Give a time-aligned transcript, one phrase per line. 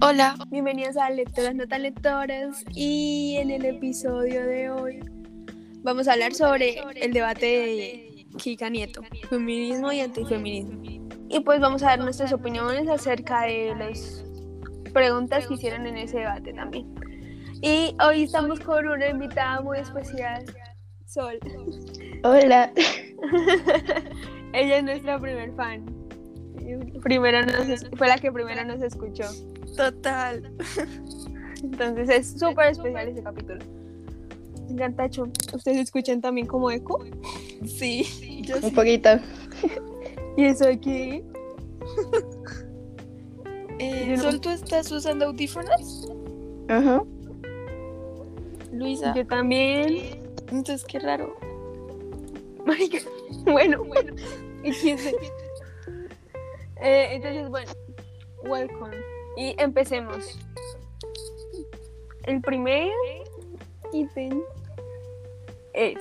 [0.00, 0.36] Hola.
[0.48, 5.00] Bienvenidos a Lectoras No Tan Lectoras y en el episodio de hoy
[5.82, 10.80] vamos a hablar sobre el debate de Kika Nieto, feminismo y antifeminismo.
[11.28, 14.24] Y pues vamos a dar nuestras opiniones acerca de las
[14.92, 16.94] preguntas que hicieron en ese debate también.
[17.60, 20.44] Y hoy estamos con una invitada muy especial,
[21.06, 21.40] Sol.
[22.22, 22.72] Hola.
[24.52, 25.84] Ella es nuestra primer fan.
[27.02, 29.24] Primero nos, fue la que primero nos escuchó.
[29.78, 30.42] Total.
[31.62, 33.64] Entonces es súper especial ese capítulo.
[34.66, 35.08] Me encanta,
[35.54, 37.04] ¿Ustedes escuchan también como eco?
[37.64, 39.10] Sí, yo Un poquito.
[40.36, 41.22] ¿Y eso aquí?
[43.78, 46.10] eh, ¿Sol, tú estás usando audífonos?
[46.68, 47.04] Ajá.
[48.72, 49.14] Luisa.
[49.14, 50.20] Yo también.
[50.50, 51.36] Entonces, qué raro.
[53.44, 54.12] bueno, bueno.
[56.82, 57.70] eh, entonces, bueno,
[58.42, 59.17] welcome.
[59.38, 60.36] Y empecemos.
[62.24, 62.90] El primer
[63.92, 64.42] ítem
[65.72, 65.96] es.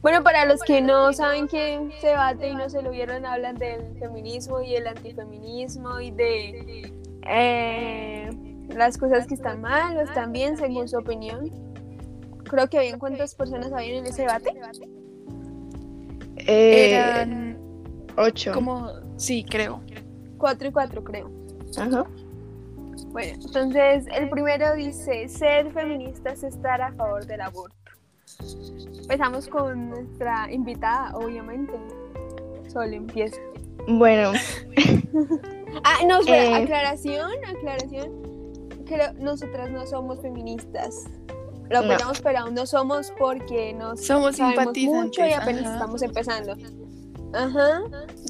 [0.00, 3.56] Bueno, para los que no saben quién se bate y no se lo vieron, hablan
[3.56, 6.90] del feminismo y el antifeminismo y de
[7.28, 8.30] eh,
[8.70, 11.50] las cosas que están mal o están bien, según su opinión.
[12.44, 14.54] Creo que habían cuántas personas habían en ese debate.
[16.38, 17.58] Eh, Eran
[18.16, 18.52] ocho.
[18.52, 19.82] Como, sí, creo.
[20.38, 21.30] Cuatro y cuatro, creo.
[21.78, 22.04] Ajá.
[23.08, 27.74] Bueno, entonces el primero dice, ser feminista es estar a favor del aborto.
[29.02, 31.72] Empezamos con nuestra invitada, obviamente.
[32.68, 33.38] Solo empieza.
[33.88, 34.32] Bueno.
[35.84, 36.62] ah, no, espera, Eh.
[36.64, 38.10] aclaración, aclaración.
[38.86, 41.04] Creo, nosotras no somos feministas.
[41.70, 41.92] Lo No.
[41.92, 45.04] apoyamos, pero aún no somos porque nos Somos sabemos simpatizantes.
[45.04, 45.72] mucho y apenas ajá.
[45.74, 46.56] estamos empezando.
[47.34, 47.80] Ajá.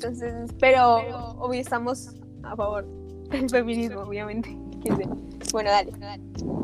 [0.06, 0.98] Entonces, pero
[1.38, 2.86] obvio estamos a favor
[3.30, 4.56] del feminismo, obviamente.
[5.52, 5.92] Bueno, dale.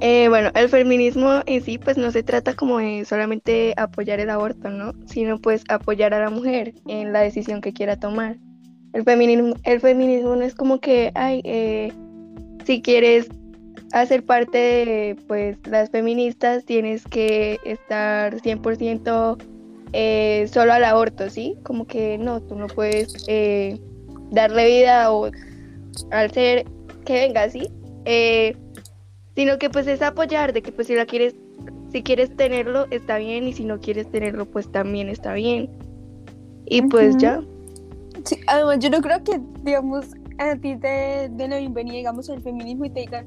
[0.01, 4.29] Eh, bueno, el feminismo en sí, pues no se trata como de solamente apoyar el
[4.29, 4.93] aborto, ¿no?
[5.07, 8.39] Sino pues apoyar a la mujer en la decisión que quiera tomar.
[8.93, 11.93] El feminismo, el feminismo no es como que, ay, eh,
[12.65, 13.29] si quieres
[13.93, 19.39] hacer parte de pues las feministas, tienes que estar 100%
[19.93, 21.59] eh, solo al aborto, ¿sí?
[21.63, 23.81] Como que no, tú no puedes eh,
[24.31, 25.31] darle vida o
[26.11, 26.65] al ser
[27.05, 27.69] que venga, ¿sí?
[28.05, 28.57] Eh,
[29.35, 31.35] sino que pues es apoyar de que pues si la quieres
[31.91, 35.71] si quieres tenerlo está bien y si no quieres tenerlo pues también está bien
[36.67, 37.41] y pues ya
[38.25, 40.07] Sí, además, yo no creo que, digamos,
[40.39, 43.27] a ti te den la bienvenida, digamos, al feminismo y te digan,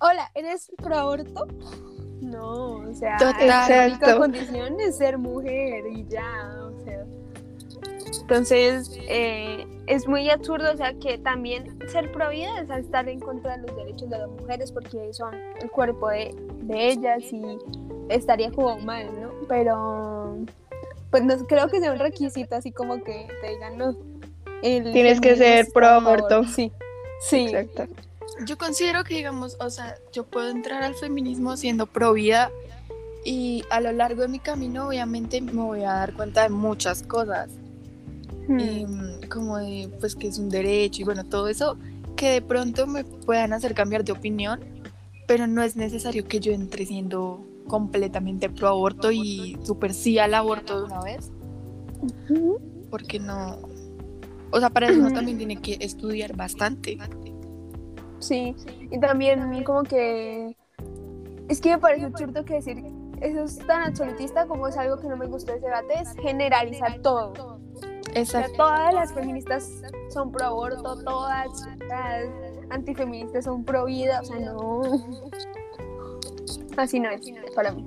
[0.00, 1.46] hola, ¿eres pro aborto?
[2.20, 3.46] No, o sea, Total.
[3.48, 7.04] la única condición es ser mujer y ya, o sea.
[8.20, 13.20] Entonces, eh, es muy absurdo, o sea, que también ser pro vida es estar en
[13.20, 17.42] contra de los derechos de las mujeres porque son el cuerpo de, de ellas y
[18.08, 19.30] estaría como mal, ¿no?
[19.48, 20.36] Pero,
[21.10, 23.96] pues no creo que sea un requisito así como que te digan, no.
[24.62, 26.18] el Tienes que ser pro a favor".
[26.18, 26.44] aborto.
[26.44, 26.70] Sí,
[27.20, 27.46] sí.
[27.48, 27.86] exacto
[28.46, 32.50] Yo considero que, digamos, o sea, yo puedo entrar al feminismo siendo pro vida
[33.24, 37.02] y a lo largo de mi camino, obviamente, me voy a dar cuenta de muchas
[37.02, 37.50] cosas.
[38.48, 39.28] Hmm.
[39.28, 41.78] como de pues que es un derecho y bueno todo eso
[42.16, 44.58] que de pronto me puedan hacer cambiar de opinión
[45.28, 50.34] pero no es necesario que yo entre siendo completamente pro aborto y super sí al
[50.34, 51.30] aborto de una vez
[52.90, 53.60] porque no
[54.50, 56.98] o sea para eso uno también tiene que estudiar bastante
[58.20, 58.54] Sí,
[58.90, 60.56] y también como que
[61.48, 62.84] es que me parece absurdo que decir
[63.20, 66.14] eso es tan absolutista como es algo que no me gustó de ese debate, es
[66.14, 67.32] generalizar todo.
[67.32, 67.58] O
[68.12, 72.26] sea, exacto todas las feministas son pro aborto, todas las
[72.70, 74.82] antifeministas son pro vida, o sea, no.
[76.76, 77.20] Así no es
[77.54, 77.86] para mí.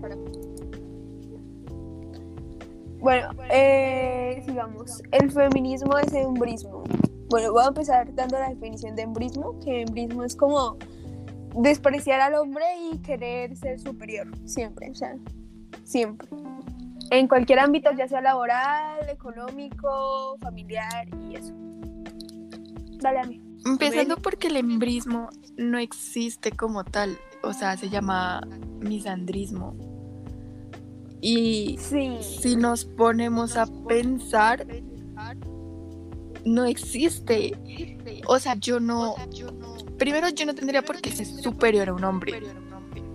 [3.00, 5.02] Bueno, eh, sigamos.
[5.12, 6.84] El feminismo es embrismo.
[7.34, 10.78] Bueno, voy a empezar dando la definición de embrismo, que embrismo es como
[11.56, 15.16] despreciar al hombre y querer ser superior, siempre, o sea,
[15.84, 16.28] siempre.
[17.10, 21.56] En cualquier ámbito, ya sea laboral, económico, familiar y eso.
[23.02, 23.42] Dale a mí.
[23.66, 28.42] empezando porque el embrismo no existe como tal o sea se llama
[28.80, 29.74] misandrismo
[31.20, 32.18] y Sí.
[32.22, 34.68] si nos ponemos a pensar,
[36.46, 37.54] no existe.
[38.28, 39.16] O sea, yo no.
[39.98, 42.42] Primero, yo no tendría por qué ser superior a un hombre.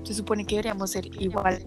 [0.04, 1.64] Se supone que deberíamos ser igual.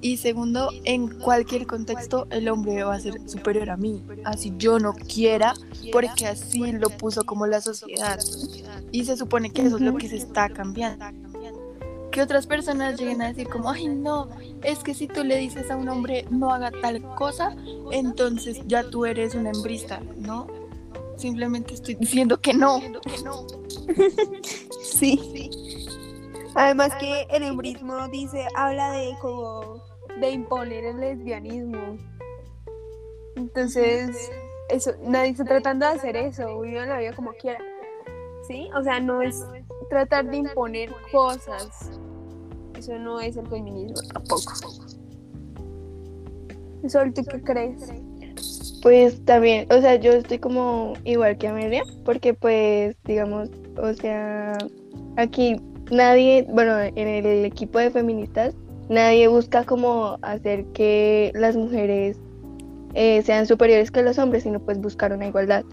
[0.00, 4.02] Y segundo, en cualquier contexto, el hombre va a ser superior a mí.
[4.24, 5.54] Así yo no quiera,
[5.92, 8.18] porque así lo puso como la sociedad.
[8.90, 11.04] Y se supone que eso es lo que se está cambiando.
[12.12, 14.28] Que otras personas lleguen a decir como, ay no,
[14.62, 17.56] es que si tú le dices a un hombre no haga tal cosa,
[17.90, 20.46] entonces ya tú eres una hembrista, ¿no?
[21.16, 22.80] Simplemente estoy diciendo que no.
[24.82, 25.50] Sí.
[26.54, 29.82] Además que el embrismo dice, habla de como
[30.20, 31.96] de imponer el lesbianismo.
[33.36, 34.30] Entonces,
[34.68, 37.58] eso, nadie está tratando de hacer eso, vivan la vida como quiera.
[38.46, 38.68] ¿Sí?
[38.76, 39.42] O sea, no es
[39.88, 41.90] tratar de imponer cosas.
[42.78, 44.52] Eso no es el feminismo tampoco.
[46.88, 47.92] Sol, ¿tú qué crees?
[48.82, 53.50] Pues también, o sea, yo estoy como igual que Amelia, porque pues, digamos,
[53.80, 54.58] o sea,
[55.16, 55.56] aquí
[55.92, 58.54] nadie, bueno, en el equipo de feministas,
[58.88, 62.18] nadie busca como hacer que las mujeres
[62.94, 65.64] eh, sean superiores que los hombres, sino pues buscar una igualdad.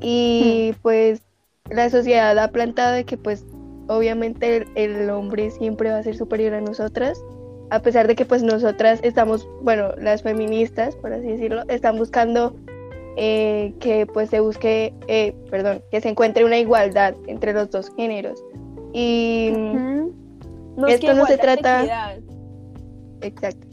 [0.00, 1.22] Y pues
[1.70, 3.44] la sociedad ha plantado de que pues
[3.88, 7.22] obviamente el, el hombre siempre va a ser superior a nosotras
[7.72, 12.54] a pesar de que pues nosotras estamos, bueno, las feministas, por así decirlo, están buscando
[13.16, 17.90] eh, que pues se busque, eh, perdón, que se encuentre una igualdad entre los dos
[17.96, 18.44] géneros.
[18.92, 22.18] Y No es esto que no se trata, equidad.
[23.22, 23.66] exacto.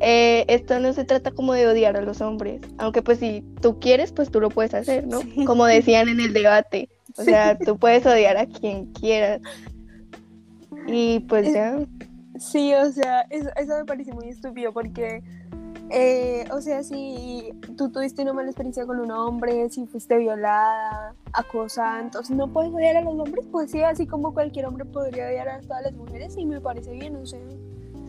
[0.00, 3.78] Eh, esto no se trata como de odiar a los hombres, aunque pues si tú
[3.78, 5.20] quieres, pues tú lo puedes hacer, ¿no?
[5.20, 5.44] Sí.
[5.44, 6.88] Como decían en el debate,
[7.18, 7.30] o Sí.
[7.30, 9.40] sea, tú puedes odiar a quien quieras.
[10.86, 11.78] Y pues Es- ya,
[12.38, 15.24] Sí, o sea, eso, eso me parece muy estúpido porque,
[15.90, 21.14] eh, o sea, si tú tuviste una mala experiencia con un hombre, si fuiste violada,
[21.32, 25.26] acosada, entonces no puedes odiar a los hombres, pues sí, así como cualquier hombre podría
[25.26, 27.40] odiar a todas las mujeres y me parece bien, o sea.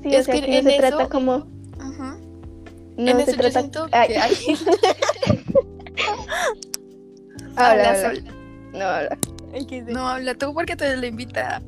[0.04, 1.48] sí, Es o sea, que no se trata como,
[1.80, 2.18] Ajá.
[2.98, 4.34] no en se eso yo trata, siento ay, que hay...
[7.56, 8.34] habla, Habla, habla.
[8.74, 9.18] No, habla.
[9.94, 11.62] No, habla tú porque tú eres la invitada.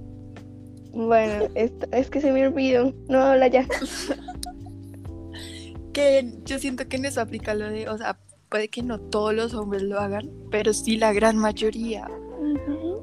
[0.93, 2.93] Bueno, esto- es que se me olvidó.
[3.07, 3.65] No, habla ya.
[5.93, 8.17] Que yo siento que en eso aplica lo de, o sea,
[8.49, 12.09] puede que no todos los hombres lo hagan, pero sí la gran mayoría.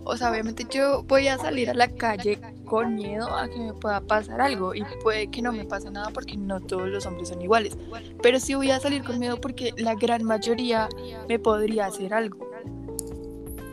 [0.04, 3.74] O sea, obviamente yo voy a salir a la calle con miedo a que me
[3.74, 7.28] pueda pasar algo y puede que no me pase nada porque no todos los hombres
[7.28, 7.76] son iguales.
[8.22, 10.88] Pero sí voy a salir con miedo porque la gran mayoría
[11.28, 12.47] me podría hacer algo.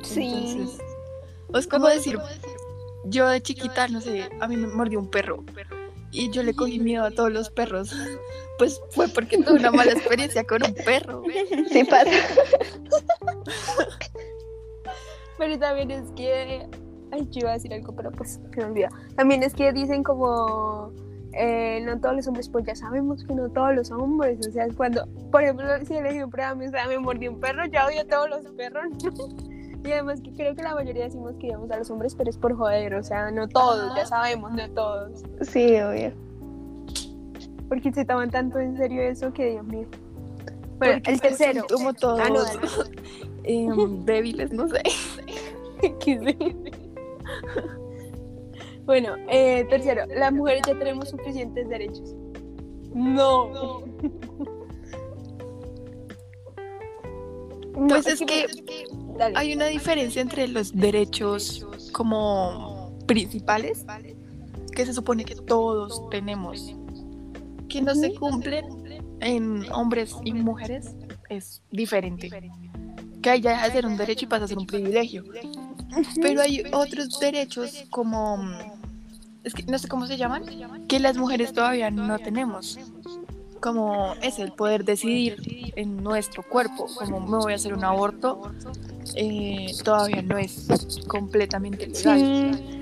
[0.06, 0.24] Sí.
[0.24, 0.82] Entonces,
[1.52, 2.20] o es como decir,
[3.06, 5.44] yo de chiquita, no sé, a mí me mordió un perro
[6.16, 7.94] y yo le cogí miedo a todos los perros.
[8.58, 11.24] Pues fue porque tuve una mala experiencia con un perro.
[11.72, 12.10] Sí pasa.
[15.38, 16.66] Pero también es que.
[17.12, 18.88] Ay, yo iba a decir algo, pero pues se me olvida.
[19.18, 20.94] También es que dicen como.
[21.34, 24.40] eh, no todos los hombres, pues ya sabemos que no todos los hombres.
[24.48, 25.06] O sea, es cuando.
[25.32, 28.04] Por ejemplo, si el ejemplo a mí, o sea, me mordió un perro, ya odio
[28.04, 28.86] a todos los perros.
[29.86, 32.38] Y además que creo que la mayoría decimos que odiamos a los hombres, pero es
[32.38, 32.96] por joder.
[32.96, 35.24] O sea, no todos, ya sabemos, no todos.
[35.42, 36.12] Sí, obvio.
[37.70, 39.88] Porque se toman tanto en serio eso que Dios mío.
[40.78, 41.66] Bueno, el pues, tercero.
[41.72, 42.60] Como todos Ah, no, dale.
[43.44, 44.82] em, débiles, no sé.
[48.86, 52.14] Bueno, eh, tercero, las mujeres ya tenemos suficientes derechos.
[52.94, 53.50] No.
[53.50, 53.84] No,
[57.76, 58.48] Pues es que
[59.18, 59.38] dale.
[59.38, 63.86] hay una diferencia entre los derechos como principales,
[64.74, 66.76] que se supone que todos tenemos,
[67.70, 68.66] que no se cumplen
[69.22, 70.96] en hombres y mujeres,
[71.30, 72.30] es diferente.
[73.22, 75.24] Que ya deja de ser un derecho y pasa a ser un privilegio.
[76.22, 78.38] Pero hay otros derechos como,
[79.44, 82.78] es que no sé cómo se llaman, que las mujeres todavía no tenemos.
[83.62, 88.52] Como es el poder decidir en nuestro cuerpo, como me voy a hacer un aborto,
[89.16, 90.68] eh, todavía no es
[91.08, 92.20] completamente legal.
[92.20, 92.76] Sí.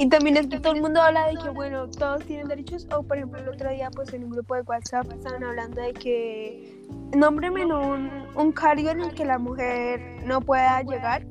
[0.00, 2.86] Y también es que todo el mundo habla de que, bueno, todos tienen derechos.
[2.96, 5.92] O, por ejemplo, el otro día, pues en un grupo de WhatsApp estaban hablando de
[5.92, 11.26] que nómbreme un, un cargo en el que la mujer no pueda llegar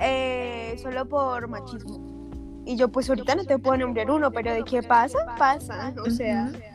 [0.00, 2.62] eh, solo por machismo.
[2.64, 5.92] Y yo, pues ahorita no te puedo nombrar uno, pero de qué pasa, pasa.
[6.02, 6.50] O sea.
[6.50, 6.73] Ujú.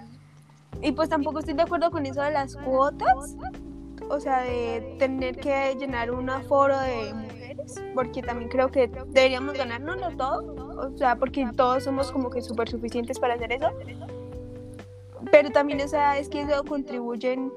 [0.82, 3.36] Y pues tampoco estoy de acuerdo con eso de las cuotas.
[4.10, 7.76] O sea, de tener que llenar un aforo de mujeres.
[7.94, 10.78] Porque también creo que deberíamos ganárnoslo todo.
[10.78, 13.70] O sea, porque todos somos como que súper suficientes para hacer eso.
[15.32, 17.52] Pero también, o sea, es que eso contribuyen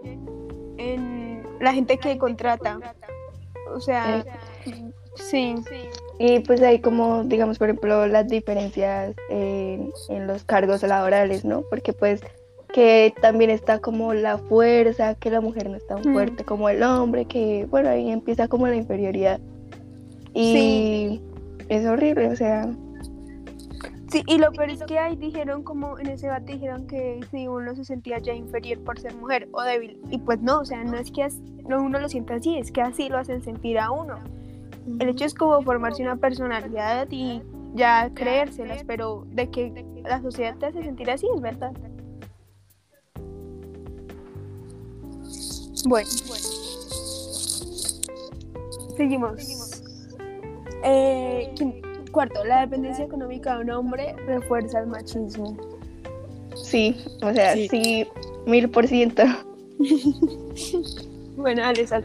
[0.79, 2.79] en la gente que contrata.
[3.73, 4.25] O sea,
[5.15, 5.55] sí.
[6.19, 11.63] Y pues hay como, digamos, por ejemplo, las diferencias en, en los cargos laborales, ¿no?
[11.63, 12.21] Porque pues
[12.73, 16.13] que también está como la fuerza, que la mujer no es tan Mm.
[16.13, 19.41] fuerte como el hombre, que bueno, ahí empieza como la inferioridad.
[20.35, 21.21] Y
[21.69, 22.69] es horrible, o sea,
[24.09, 27.49] Sí, y lo peor es que ahí dijeron como en ese debate dijeron que si
[27.49, 29.99] uno se sentía ya inferior por ser mujer o débil.
[30.11, 31.27] Y pues no, o sea, no es que
[31.65, 34.17] uno lo sienta así, es que así lo hacen sentir a uno.
[34.99, 37.41] El hecho es como formarse una personalidad y
[37.75, 41.73] ya creérselas, pero de que la sociedad te hace sentir así, es verdad.
[45.85, 46.09] Bueno,
[48.97, 49.83] seguimos.
[50.85, 55.57] Eh, quin- cuarto, la dependencia económica de un hombre refuerza el machismo.
[56.57, 57.69] sí, o sea, Sí.
[57.69, 58.07] sí,
[58.47, 59.23] mil por ciento.
[61.37, 62.05] Bueno, sal.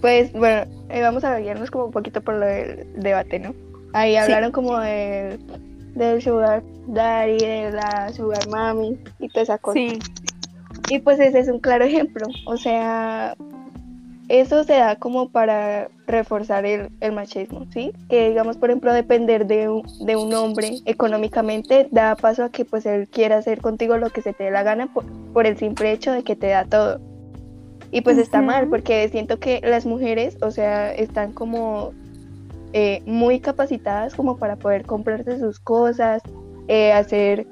[0.00, 3.54] Pues bueno, eh, vamos a guiarnos como un poquito por lo del debate, ¿no?
[3.92, 5.38] Ahí hablaron como del,
[5.94, 9.74] del sugar daddy, de la sugar mami y toda esa cosa.
[9.78, 9.98] Sí,
[10.88, 12.26] Y pues ese es un claro ejemplo.
[12.46, 13.36] O sea,
[14.28, 17.92] eso se da como para reforzar el, el machismo, ¿sí?
[18.08, 22.64] Que digamos, por ejemplo, depender de un, de un hombre económicamente da paso a que
[22.64, 25.56] pues él quiera hacer contigo lo que se te dé la gana por, por el
[25.56, 27.00] simple hecho de que te da todo.
[27.92, 31.92] Y pues está mal, porque siento que las mujeres, o sea, están como
[32.72, 36.20] eh, muy capacitadas como para poder comprarse sus cosas,
[36.68, 37.46] eh, hacer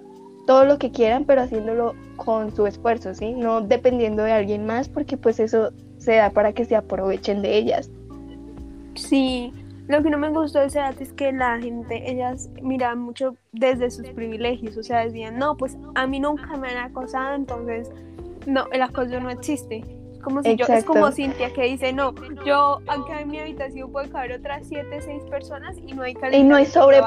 [0.47, 3.33] todo lo que quieran, pero haciéndolo con su esfuerzo, ¿sí?
[3.33, 7.57] No dependiendo de alguien más, porque pues eso se da para que se aprovechen de
[7.57, 7.91] ellas.
[8.95, 9.53] sí.
[9.87, 13.37] Lo que no me gustó de ese debate es que la gente, ellas miraban mucho
[13.53, 17.91] desde sus privilegios, o sea, decían, no, pues a mí nunca me han acosado, entonces,
[18.47, 19.85] no, el acoso no existe.
[20.23, 22.15] Como si yo, es como Cintia que dice, no,
[22.47, 26.43] yo, aunque en mi habitación puede caber otras 7, 6 personas y no hay Y
[26.45, 27.03] no hay sobre-.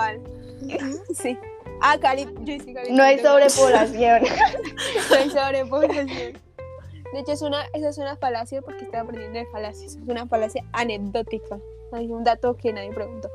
[1.16, 1.36] Sí.
[1.82, 4.22] Ah, cali yo sí No hay sobrepoblación.
[5.10, 6.08] No hay sobrepoblación.
[7.14, 9.96] De hecho, es una, esa es una falacia porque estaba aprendiendo de falacias.
[9.96, 11.58] Es una falacia anecdótica.
[11.94, 13.30] Hay un dato que nadie preguntó.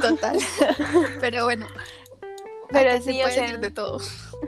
[0.00, 0.38] Total.
[1.20, 1.66] Pero bueno.
[2.68, 3.98] Pero sí, se o puede sea- decir de todo.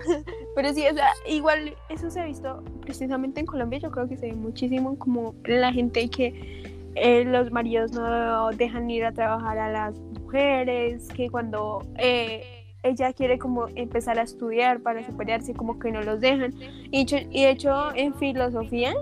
[0.54, 3.80] Pero sí, o sea, igual eso se ha visto precisamente en Colombia.
[3.80, 6.62] Yo creo que se ve muchísimo como la gente que
[6.94, 13.12] eh, los maridos no dejan ir a trabajar a las mujeres, que cuando eh, ella
[13.12, 16.52] quiere como empezar a estudiar para superarse, como que no los dejan.
[16.90, 18.92] Y, y de hecho, en filosofía,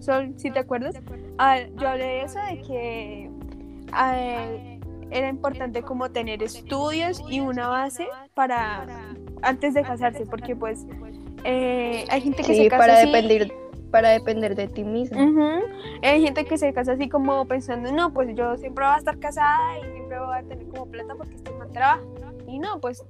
[0.00, 0.94] Sol, si te acuerdas,
[1.38, 3.30] ah, yo hablé de eso, de que
[3.92, 4.46] ah,
[5.10, 8.86] era importante como tener estudios y una base para
[9.42, 10.86] antes de casarse, porque pues
[11.44, 13.52] eh, hay gente que Sí, se casa para así- depender,
[13.90, 15.20] para depender de ti mismo.
[15.20, 15.64] Ujú.
[16.02, 19.18] Hay gente que se casa así como pensando, no, pues yo siempre voy a estar
[19.18, 22.02] casada y siempre voy a tener como plata porque este man trabaja.
[22.48, 23.04] Y no, pues,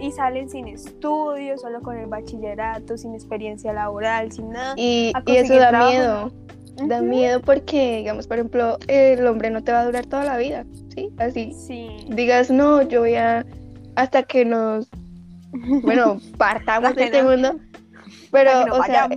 [0.00, 4.74] y salen sin estudios, solo con el bachillerato, sin experiencia laboral, sin nada.
[4.76, 6.32] Y, eso da trabajo, miedo.
[6.86, 10.36] Da miedo porque, digamos, por ejemplo, el hombre no te va a durar toda la
[10.36, 10.64] vida,
[10.94, 11.10] ¿sí?
[11.18, 11.52] Así.
[11.54, 11.88] Sí.
[12.08, 13.46] Digas, no, yo voy a.
[13.94, 14.88] hasta que nos.
[15.82, 17.60] Bueno, partamos de este no- mundo.
[18.32, 19.08] Pero, o sea,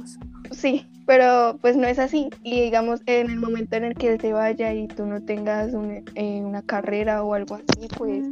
[0.52, 2.30] sí, pero pues no es así.
[2.44, 5.74] Y digamos, en el momento en el que él se vaya y tú no tengas
[5.74, 8.24] un- eh, una carrera o algo así, pues.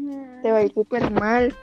[0.46, 1.56] Te va a ir súper mal.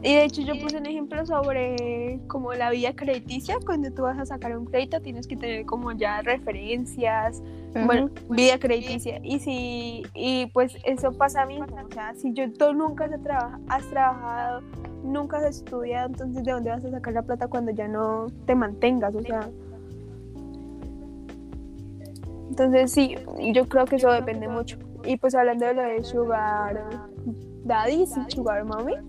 [0.00, 4.16] Y de hecho yo puse un ejemplo sobre como la vía crediticia, cuando tú vas
[4.16, 7.42] a sacar un crédito tienes que tener como ya referencias,
[7.84, 9.18] bueno, vida crediticia.
[9.24, 13.58] Y si, y pues eso pasa mismo, o sea, si yo, tú nunca has, traba-
[13.68, 14.60] has trabajado,
[15.02, 18.54] nunca has estudiado, entonces ¿de dónde vas a sacar la plata cuando ya no te
[18.54, 19.16] mantengas?
[19.16, 19.50] O sea...
[22.50, 23.16] Entonces sí,
[23.52, 24.78] yo creo que eso depende mucho.
[25.04, 26.80] Y pues hablando de lo de Sugar
[27.64, 29.02] Daddies y Sugar Mommies,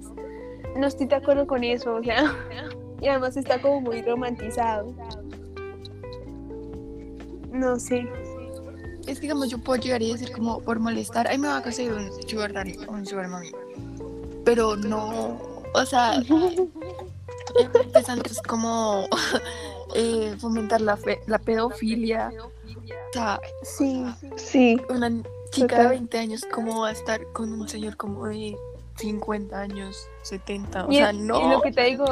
[0.76, 2.34] no estoy de acuerdo con eso, o sea,
[3.02, 4.94] y además está como muy romantizado.
[7.52, 8.08] No sé.
[9.08, 11.64] Es que, digamos, yo puedo llegar y decir como por molestar, ay, me va a
[11.64, 13.52] conseguir un sugar daddy o un sugar mommy.
[14.44, 15.38] Pero no,
[15.74, 16.16] o sea,
[17.84, 19.06] empezando es como
[19.96, 22.32] eh, fomentar la, fe- la pedofilia.
[22.44, 24.06] O sea, Sí.
[24.36, 25.12] Sí, una
[25.56, 25.90] chica de Total.
[25.90, 28.56] 20 años, ¿cómo va a estar con un señor como de
[28.98, 30.86] 50 años, 70?
[30.86, 31.50] O y, sea, y no.
[31.52, 32.06] lo que te digo,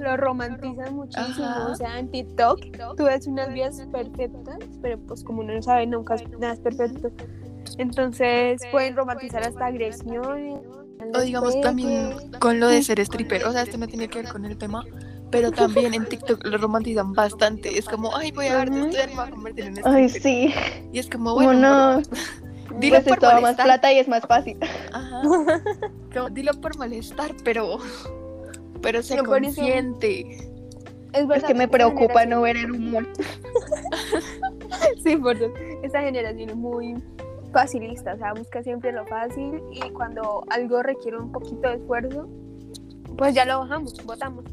[0.00, 1.46] lo romantizan muchísimo.
[1.46, 1.68] Ajá.
[1.68, 2.60] O sea, en TikTok
[2.96, 6.60] tú ves unas vidas perfectas, pero pues como uno no sabe, nunca es- nada es
[6.60, 7.10] perfecto.
[7.78, 10.60] Entonces pueden romantizar hasta agresiones.
[11.14, 14.32] O digamos también con lo de ser stripper, o sea, esto no tiene que ver
[14.32, 14.82] con el tema,
[15.30, 17.78] pero también en TikTok lo romantizan bastante.
[17.78, 20.22] Es como, ay, voy a ver estudiar, me voy a convertir en ay, stripper.
[20.22, 20.54] sí.
[20.92, 22.02] Y es como, bueno, no,
[22.78, 23.66] dilo pues por da más molestar.
[23.66, 24.58] plata y es más fácil.
[24.92, 25.22] Ajá.
[26.12, 27.78] Como, dilo por molestar, pero,
[28.82, 30.20] pero sé Lo peor es consciente.
[31.12, 33.08] Es, Es verdad, que me preocupa generación- no ver el humor.
[35.02, 35.52] Sí, por.
[35.82, 36.94] Esta generación es muy
[37.52, 42.28] facilista, o sea, busca siempre lo fácil y cuando algo requiere un poquito de esfuerzo,
[43.16, 44.44] pues ya lo bajamos, votamos.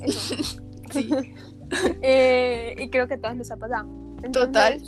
[0.00, 0.34] Eso.
[0.90, 1.08] Sí,
[2.02, 3.88] Eh, y creo que a todos nos ha pasado.
[4.32, 4.82] total.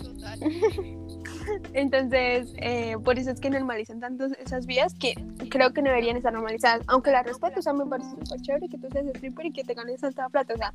[1.73, 5.15] Entonces, eh, por eso es que normalizan tanto esas vías que
[5.49, 6.83] creo que deberían estar normalizadas.
[6.87, 9.65] Aunque las respeto, o sea, me parece súper chévere que tú seas stripper y que
[9.65, 10.55] te ganes tanta plata.
[10.55, 10.73] O sea,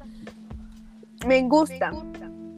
[1.25, 1.91] me gusta.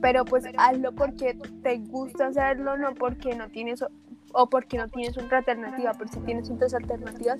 [0.01, 3.83] Pero pues hazlo porque te gusta hacerlo, no porque no tienes
[4.31, 5.91] o, porque no tienes otra alternativa.
[5.97, 7.39] Pero si tienes otras alternativas,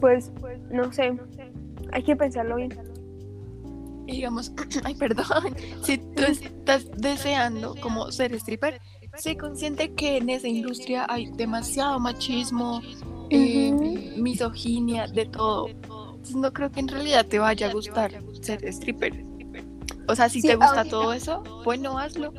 [0.00, 0.30] pues
[0.70, 1.18] no sé,
[1.92, 2.70] hay que pensarlo bien.
[4.04, 4.52] Digamos,
[4.84, 8.80] ay, perdón, si tú estás deseando como ser stripper,
[9.18, 12.80] sé consciente que en esa industria hay demasiado machismo,
[13.30, 15.68] eh, misoginia, de todo.
[15.68, 19.24] Entonces no creo que en realidad te vaya a gustar ser stripper.
[20.08, 22.32] O sea, si Sí, te gusta todo eso, bueno, hazlo.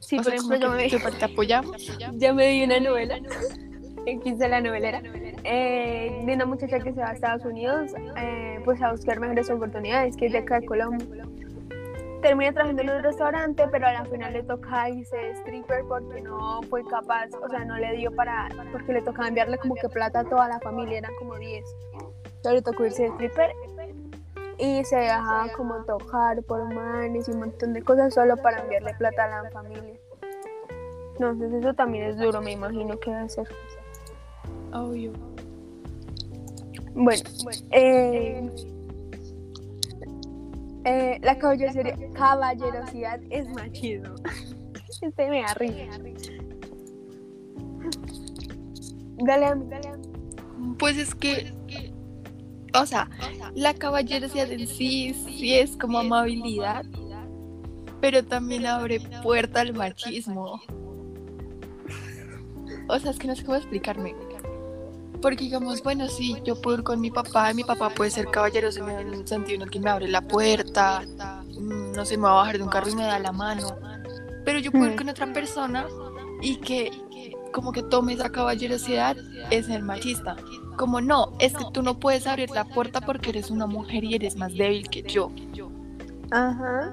[0.00, 1.98] Sí, O por ejemplo, yo me, te apoyamos.
[2.18, 3.20] ya me vi una novela,
[4.06, 5.02] en 15 la novelera,
[5.44, 9.48] eh, de una muchacha que se va a Estados Unidos eh, pues a buscar mejores
[9.50, 11.06] oportunidades, que es de acá de Colombia.
[12.20, 16.20] Termina trabajando en un restaurante, pero a la final le toca irse de stripper porque
[16.20, 19.88] no fue capaz, o sea, no le dio para, porque le tocaba enviarle como que
[19.88, 21.64] plata a toda la familia, eran como 10.
[22.24, 23.52] Entonces le tocó irse de stripper
[24.58, 28.92] y se dejaba como tocar por manes y un montón de cosas solo para enviarle
[28.94, 29.94] plata a la familia.
[31.12, 33.48] Entonces eso también es duro, me imagino que va a ser.
[34.72, 35.12] Obvio.
[36.94, 37.22] Bueno,
[37.70, 38.50] eh,
[40.84, 44.14] eh, la caballerosidad, caballerosidad es machismo.
[45.02, 45.98] Este me da risa.
[49.24, 50.74] Dale a mí, dale a mí.
[50.78, 51.52] Pues es que,
[52.74, 53.08] o sea,
[53.54, 56.84] la caballerosidad en sí sí es como amabilidad,
[58.00, 60.60] pero también abre puerta al machismo.
[62.88, 64.14] O sea, es que no sé cómo explicarme.
[65.20, 68.28] Porque digamos, bueno, sí, yo puedo ir con mi papá y mi papá puede ser
[68.30, 71.02] caballeroso en el sentido en el que me abre la puerta,
[71.58, 73.76] mm, no sé, me va a bajar de un carro y me da la mano.
[74.44, 74.96] Pero yo puedo ir Mm.
[74.96, 75.86] con otra persona
[76.40, 76.90] y que
[77.52, 79.16] como que tome esa caballerosidad
[79.50, 80.36] es el machista.
[80.76, 84.14] Como no, es que tú no puedes abrir la puerta porque eres una mujer y
[84.14, 85.30] eres más débil que yo.
[86.30, 86.92] Ajá.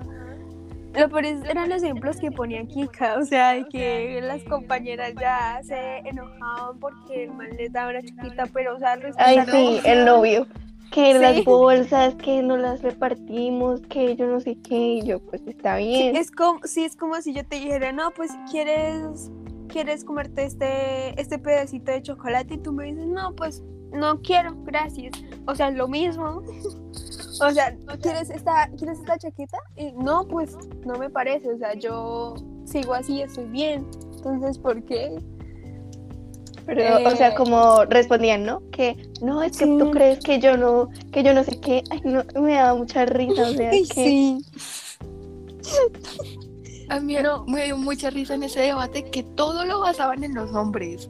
[0.97, 5.59] Lo peor eran los ejemplos que ponía Kika, o sea, de que las compañeras ya
[5.63, 9.79] se enojaban porque el man les daba una chiquita, pero o sea, al Ay, sí,
[9.85, 10.47] el novio.
[10.91, 11.19] Que Sí.
[11.19, 14.75] las bolsas, que no las repartimos, que yo no sé qué.
[14.77, 16.15] Y yo, pues está Sí, bien.
[16.15, 19.29] es como, sí, es como si yo te dijera, no, pues quieres,
[19.67, 24.55] quieres comerte este, este pedacito de chocolate y tú me dices, no, pues no quiero,
[24.63, 25.11] gracias.
[25.45, 26.41] O sea, lo mismo.
[27.41, 29.57] O sea, ¿quieres esta, ¿quieres esta chaqueta?
[29.75, 31.51] Y no, pues no me parece.
[31.53, 33.87] O sea, yo sigo así, estoy bien.
[34.15, 35.17] Entonces, ¿por qué?
[36.65, 38.61] Pero, o eh, sea, como respondían, ¿no?
[38.71, 39.77] Que no, es que Sí.
[39.79, 41.81] tú crees que yo no, que yo no sé qué.
[41.89, 43.43] Ay, no, me da mucha risa.
[43.43, 44.37] O sea, que sí.
[46.89, 47.45] A mí No.
[47.45, 51.07] me dio mucha risa en ese debate que todo lo basaban en los hombres.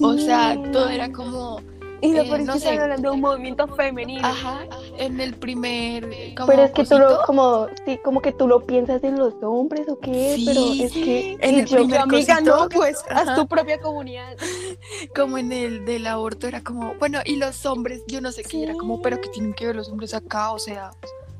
[0.00, 1.60] O sea, todo era como,
[2.02, 2.78] Y lo eh, peor es no sé.
[2.78, 4.26] hablando de un movimiento femenino.
[4.26, 4.66] ajá,
[4.98, 8.48] en el primer como Pero es que tú lo, cosito, como, sí, como que tú
[8.48, 11.96] lo piensas en los hombres o qué, pero Sí, es que en el yo, primer
[11.98, 13.36] Yo, amiga, cosito, no, pues haz ajá.
[13.36, 14.36] tu propia comunidad.
[15.14, 18.62] como en el del aborto era como, bueno, y los hombres, yo no sé qué,
[18.62, 20.92] era como, pero que tienen que ver los hombres acá, o sea,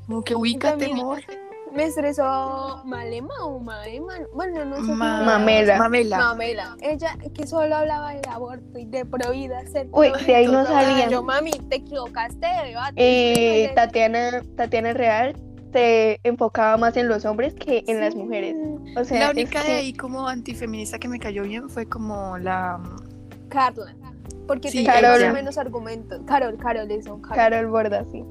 [0.05, 1.21] como que ubícate, amor.
[1.73, 4.91] Me estresó Malema o Maema, bueno, no sé.
[4.91, 5.77] Ma- Mamela.
[5.77, 6.17] Mamela.
[6.17, 6.75] Mamela.
[6.81, 9.87] Ella que solo hablaba del aborto y de prohibida ser.
[9.91, 11.09] Uy, de ahí no Total, salían.
[11.09, 12.93] Yo, mami, te equivocaste de debate.
[12.97, 13.71] eh.
[13.75, 15.35] Tatiana, Tatiana Real
[15.71, 18.55] se enfocaba más en los hombres que en las mujeres.
[18.97, 22.37] O sea, La es única de ahí como antifeminista que me cayó bien fue como
[22.37, 22.79] la...
[23.47, 23.95] Carla.
[24.47, 25.31] Porque Sí, tenía Carol.
[25.33, 26.19] menos argumentos.
[26.25, 27.21] Carol, Carol, eso.
[27.21, 27.35] Carol.
[27.37, 28.23] Carol Borda, sí.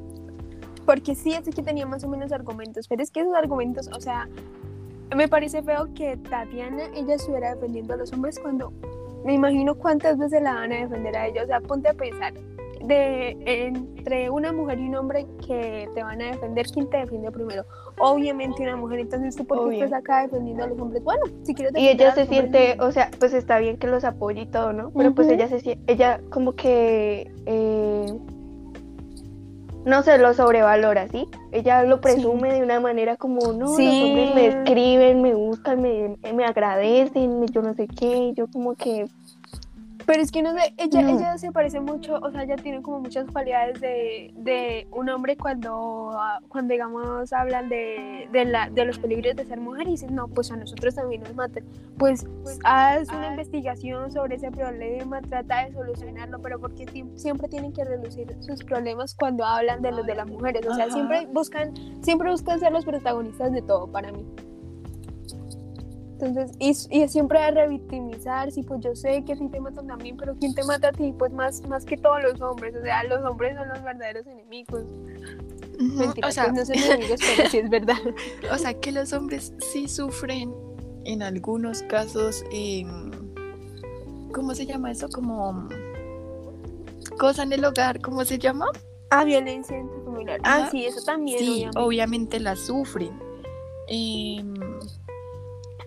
[0.86, 2.88] Porque sí, es que tenía más o menos argumentos.
[2.88, 4.28] Pero es que esos argumentos, o sea,
[5.14, 8.72] me parece feo que Tatiana, ella estuviera defendiendo a los hombres cuando
[9.24, 11.42] me imagino cuántas veces la van a defender a ella.
[11.44, 12.32] O sea, ponte a pensar.
[12.80, 17.30] De entre una mujer y un hombre que te van a defender, ¿quién te defiende
[17.30, 17.66] primero?
[17.98, 19.84] Obviamente una mujer, entonces tú por qué Obvio.
[19.84, 21.04] estás acá defendiendo a los hombres.
[21.04, 24.02] Bueno, si quieres Y ella se hombres, siente, o sea, pues está bien que los
[24.04, 24.90] apoye y todo, ¿no?
[24.96, 28.18] Pero pues ella se siente, ella como que, eh,
[29.84, 31.26] no sé, lo sobrevalora, ¿sí?
[31.52, 36.16] Ella lo presume de una manera como, no, los hombres me escriben, me buscan, me,
[36.32, 39.06] me agradecen, yo no sé qué, yo como que,
[40.06, 41.08] Pero es que no sé, ella, No.
[41.18, 45.36] ella se parece mucho, o sea, ella tiene como muchas cualidades de, de un hombre
[45.36, 49.92] cuando, ah, cuando digamos, hablan de, de, la, de los peligros de ser mujer y
[49.92, 51.64] dicen, no, pues a nosotros también nos matan.
[51.98, 52.26] Pues
[52.64, 56.86] haz una investigación sobre ese problema, trata de solucionarlo, pero porque
[57.16, 60.66] siempre tienen que reducir sus problemas cuando hablan de los de las mujeres.
[60.66, 60.94] O sea, Ajá.
[60.94, 64.24] siempre buscan, siempre buscan ser los protagonistas de todo para mí.
[66.22, 66.70] Entonces, y,
[67.02, 70.34] y siempre a revictimizar, sí, pues yo sé que a ti te matan también, pero
[70.36, 71.14] ¿quién te mata a ti?
[71.18, 74.84] Pues más, más que todos los hombres, o sea, los hombres son los verdaderos enemigos.
[75.78, 77.96] Mentira, o, sea, pues no son enemigos, pero sí es verdad.
[78.52, 80.52] o sea, que los hombres sí sufren
[81.04, 83.10] en algunos casos, em,
[84.32, 85.08] ¿cómo se llama eso?
[85.08, 85.68] Como
[87.18, 88.66] cosa en el hogar, ¿cómo se llama?
[89.10, 90.40] Ah, violencia intrafamiliar.
[90.44, 90.70] Ah, Ajá.
[90.70, 91.78] sí, eso también, sí, obviamente.
[91.78, 93.18] obviamente la sufren.
[93.88, 94.54] Em,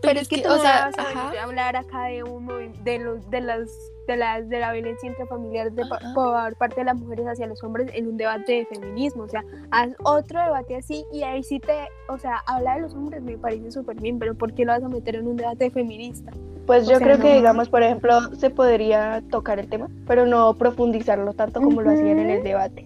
[0.03, 1.31] Pero es que, tú o no sea, ajá.
[1.41, 2.45] hablar acá de un
[2.83, 3.69] de los de las
[4.07, 7.89] de las de la violencia intrafamiliar de por parte de las mujeres hacia los hombres
[7.93, 11.87] en un debate de feminismo, o sea, haz otro debate así y ahí sí te,
[12.09, 14.83] o sea, hablar de los hombres me parece súper bien, pero ¿por qué lo vas
[14.83, 16.31] a meter en un debate feminista?
[16.65, 17.23] Pues O yo sea, creo no.
[17.23, 21.91] que, digamos, por ejemplo, se podría tocar el tema, pero no profundizarlo tanto como lo
[21.91, 22.85] hacían en el debate.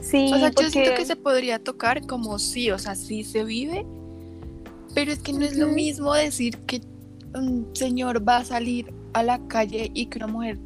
[0.00, 3.42] Sí, O sea, yo siento que se podría tocar como sí, o sea, sí se
[3.44, 3.84] vive,
[4.98, 6.80] pero es que no es lo mismo decir que
[7.32, 10.58] un señor va a salir a la calle y que una mujer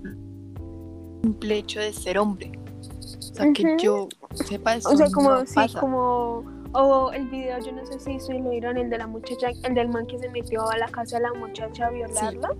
[1.22, 2.50] simple hecho de ser hombre.
[2.80, 4.08] O sea, que yo
[4.46, 5.78] sepa eso O sea, como, no sí, pasa.
[5.78, 9.50] como, o el video, yo no sé si si lo vieron, el de la muchacha,
[9.64, 12.54] el del man que se metió a la casa de la muchacha a violarla.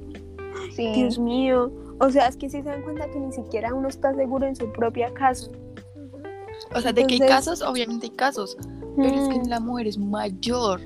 [0.76, 0.92] Sí.
[0.92, 1.72] Dios mío.
[2.00, 4.56] O sea, es que si se dan cuenta que ni siquiera uno está seguro en
[4.56, 5.46] su propia casa.
[6.74, 8.58] O sea, de que hay casos, obviamente hay casos,
[8.94, 10.78] pero es que la mujer es mayor.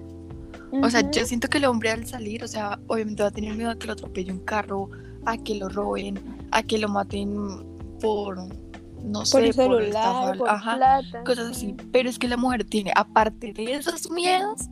[0.73, 3.55] O sea, yo siento que el hombre al salir, o sea, obviamente va a tener
[3.55, 4.91] miedo a que lo atropelle un carro,
[5.25, 6.19] a que lo roben,
[6.51, 7.65] a que lo maten
[8.01, 11.25] por, no por sé, el por celular, por ajá, plata.
[11.25, 11.75] cosas así.
[11.93, 14.63] Pero es que la mujer tiene, aparte de esos miedos,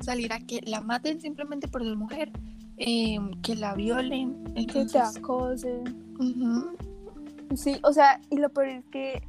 [0.00, 2.32] salir a que la maten simplemente por ser mujer,
[2.78, 4.42] eh, que la violen.
[4.44, 5.84] Que te Entonces, acosen.
[7.54, 9.22] Sí, o sea, y lo peor es que,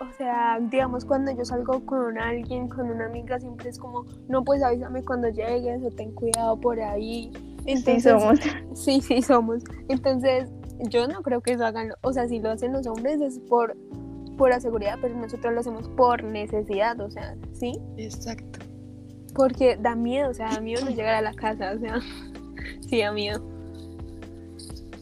[0.00, 4.42] o sea, digamos, cuando yo salgo con alguien, con una amiga, siempre es como, no,
[4.42, 7.30] pues avísame cuando llegues o ten cuidado por ahí.
[7.66, 8.40] Entonces, sí somos.
[8.74, 9.62] Sí, sí, somos.
[9.88, 10.50] Entonces,
[10.88, 13.76] yo no creo que eso hagan, o sea, si lo hacen los hombres es por,
[14.38, 17.78] por la seguridad, pero nosotros lo hacemos por necesidad, o sea, ¿sí?
[17.98, 18.60] exacto.
[19.34, 22.00] Porque da miedo, o sea, da miedo no llegar a la casa, o sea,
[22.88, 23.59] sí, da miedo.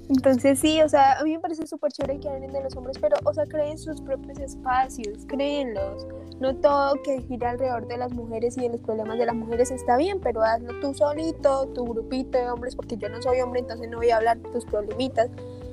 [0.09, 2.99] Entonces sí, o sea, a mí me parece súper chévere que hablen de los hombres,
[2.99, 6.07] pero, o sea, creen sus propios espacios, créenlos.
[6.41, 9.71] No todo que gira alrededor de las mujeres y de los problemas de las mujeres
[9.71, 13.61] está bien, pero hazlo tú solito, tu grupito de hombres, porque yo no soy hombre,
[13.61, 15.29] entonces no voy a hablar de tus problemitas.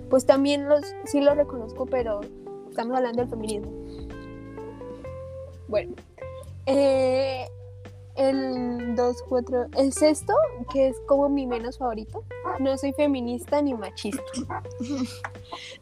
[0.10, 2.20] Pues también los, sí los reconozco, pero
[2.70, 3.72] estamos hablando del feminismo.
[5.70, 5.96] Bueno,
[6.66, 7.48] eh,
[8.16, 10.34] el 2, 4, el sexto,
[10.72, 12.24] que es como mi menos favorito.
[12.60, 14.24] No soy feminista ni machista.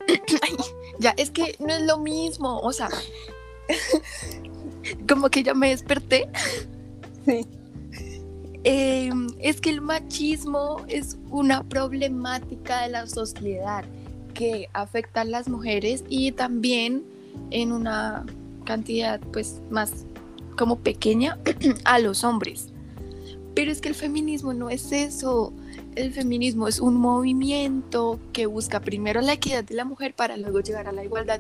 [0.08, 0.56] Ay,
[1.00, 2.90] ya, es que no es lo mismo, o sea,
[5.08, 6.30] como que ya me desperté.
[7.26, 7.48] Sí.
[8.66, 13.84] Eh, es que el machismo es una problemática de la sociedad
[14.34, 17.04] que afecta a las mujeres y también
[17.52, 18.26] en una
[18.64, 20.06] cantidad pues más
[20.56, 21.40] como pequeña
[21.86, 22.70] a los hombres.
[23.56, 25.54] Pero es que el feminismo no es eso.
[25.96, 30.60] El feminismo es un movimiento que busca primero la equidad de la mujer para luego
[30.60, 31.40] llegar a la igualdad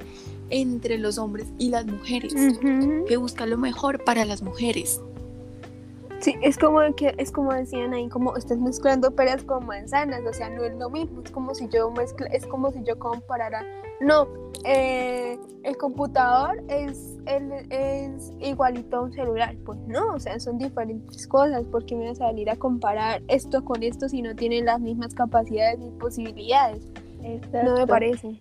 [0.50, 2.36] entre los hombres y las mujeres.
[3.08, 5.02] Que busca lo mejor para las mujeres.
[6.24, 10.32] Sí, es como que es como decían ahí, como estás mezclando peras con manzanas, o
[10.32, 13.66] sea, no es lo mismo, es como si yo mezcla, es como si yo comparara,
[14.02, 14.28] no,
[14.66, 20.58] eh, el computador es, el, es igualito a un celular, pues no, o sea, son
[20.58, 24.66] diferentes cosas, porque me vas a salir a comparar esto con esto si no tienen
[24.66, 26.88] las mismas capacidades y posibilidades,
[27.64, 28.40] no me parece.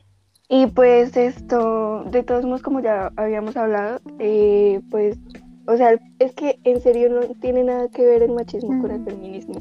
[0.49, 5.19] Y pues esto, de todos modos, como ya habíamos hablado, eh, pues,
[5.67, 9.03] o sea, es que en serio no tiene nada que ver el machismo con el
[9.03, 9.55] feminismo.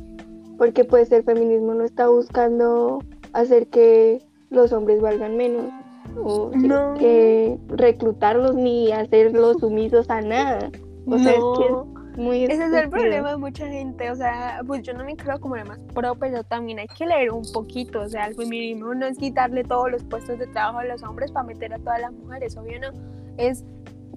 [0.58, 3.00] Porque pues el feminismo no está buscando
[3.32, 5.72] hacer que los hombres valgan menos
[6.18, 6.96] o No.
[6.96, 10.72] que reclutarlos ni hacerlos sumisos a nada.
[11.08, 14.62] O sea, es que es muy Ese es el problema de mucha gente, o sea,
[14.68, 17.44] pues yo no me creo como la más pro, pero también hay que leer un
[17.54, 21.04] poquito, o sea, el feminismo no es quitarle todos los puestos de trabajo a los
[21.04, 22.90] hombres para meter a todas las mujeres, obvio no,
[23.38, 23.64] es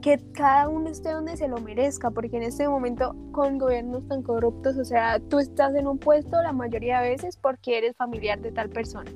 [0.02, 4.22] que cada uno esté donde se lo merezca, porque en este momento con gobiernos tan
[4.22, 8.40] corruptos, o sea, tú estás en un puesto la mayoría de veces porque eres familiar
[8.40, 9.10] de tal persona.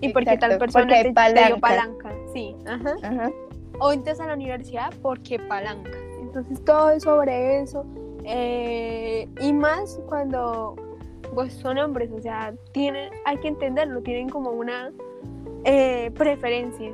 [0.00, 1.60] Y porque tal Exacto, persona porque te, te dio palancas.
[1.60, 2.32] palanca.
[2.32, 2.96] Sí, ajá.
[3.02, 3.30] Ajá.
[3.80, 5.90] O entras a la universidad porque palanca.
[6.20, 7.84] Entonces todo es sobre eso.
[8.24, 10.76] eh, y más cuando
[11.34, 14.92] pues son hombres, o sea, tienen, hay que entenderlo, tienen como una
[15.64, 16.92] eh, preferencia.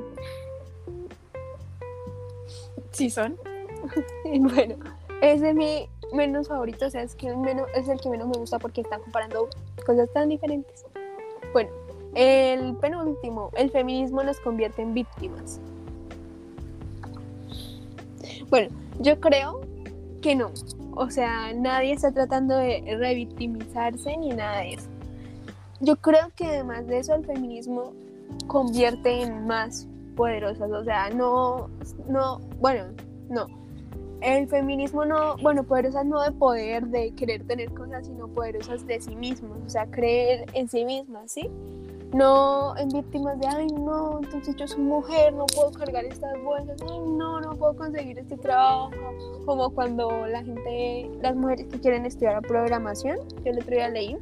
[2.91, 3.37] Sí son.
[4.25, 4.75] Y bueno,
[5.21, 8.37] ese es mi menos favorito, o sea, es, que menos, es el que menos me
[8.37, 9.47] gusta porque están comparando
[9.85, 10.85] cosas tan diferentes.
[11.51, 11.69] Bueno,
[12.15, 15.59] el penúltimo, el feminismo nos convierte en víctimas.
[18.49, 19.61] Bueno, yo creo
[20.21, 20.51] que no.
[20.95, 24.89] O sea, nadie está tratando de revictimizarse ni nada de eso.
[25.79, 27.93] Yo creo que además de eso el feminismo
[28.47, 30.71] convierte en más poderosas.
[30.71, 31.69] O sea, no,
[32.07, 32.85] no, bueno,
[33.29, 33.47] no.
[34.21, 39.01] El feminismo no, bueno, poderosas no de poder, de querer tener cosas, sino poderosas de
[39.01, 39.57] sí mismos.
[39.65, 41.49] O sea, creer en sí mismas, ¿sí?
[42.13, 46.79] No en víctimas de, ay, no, entonces yo soy mujer, no puedo cargar estas bolsas,
[46.81, 48.91] ay, no, no puedo conseguir este trabajo.
[49.45, 54.17] Como cuando la gente, las mujeres que quieren estudiar programación, yo el otro día leí,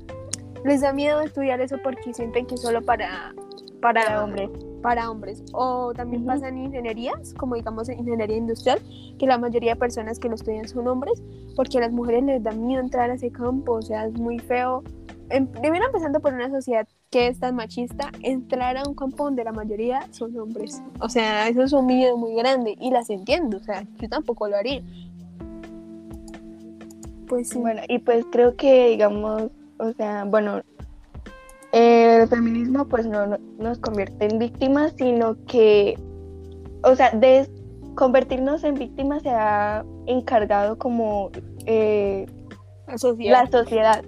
[0.64, 3.34] les da miedo estudiar eso porque sienten que es solo para,
[3.82, 4.50] para, hombres.
[4.82, 5.44] para hombres.
[5.54, 8.80] O también pasa en ingenierías, como digamos en ingeniería industrial,
[9.18, 11.22] que la mayoría de personas que lo estudian son hombres,
[11.56, 14.40] porque a las mujeres les da miedo entrar a ese campo, o sea, es muy
[14.40, 14.84] feo.
[15.32, 19.44] Em- primero empezando por una sociedad que es tan machista, entrar a un campo donde
[19.44, 20.82] la mayoría son hombres.
[21.00, 24.48] O sea, eso es un miedo muy grande y las entiendo, o sea, yo tampoco
[24.48, 24.82] lo haría.
[27.28, 27.60] Pues sí.
[27.60, 29.44] Bueno, y pues creo que, digamos,
[29.78, 30.62] o sea, bueno,
[31.72, 35.98] el feminismo pues no, no- nos convierte en víctimas, sino que,
[36.84, 37.50] o sea, de
[37.96, 41.30] convertirnos en víctimas se ha encargado como
[41.66, 42.26] eh,
[42.88, 43.44] la sociedad.
[43.46, 44.04] la sociedad.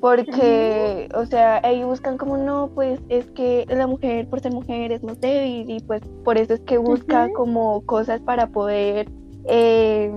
[0.00, 4.92] Porque, o sea, ellos buscan como no, pues es que la mujer por ser mujer
[4.92, 9.08] es más débil y pues por eso es que busca como cosas para poder
[9.46, 10.12] eh,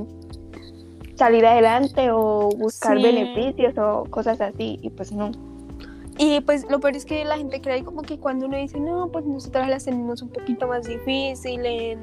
[1.15, 3.03] salir adelante o buscar Sí.
[3.03, 5.31] beneficios o cosas así y pues no.
[6.17, 9.07] Y pues lo peor es que la gente cree como que cuando uno dice, no,
[9.11, 12.01] pues nosotras las tenemos un poquito más difícil en,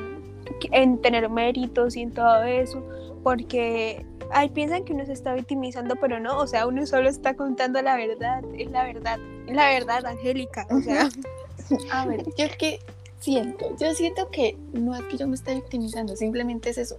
[0.73, 2.83] en tener méritos y en todo eso,
[3.23, 7.35] porque ay, piensan que uno se está victimizando, pero no, o sea, uno solo está
[7.35, 11.09] contando la verdad, es la verdad, es la verdad, Angélica, o sea,
[11.93, 12.81] A ver, yo es que
[13.21, 16.97] siento, yo siento que no es que yo me esté victimizando, simplemente es eso.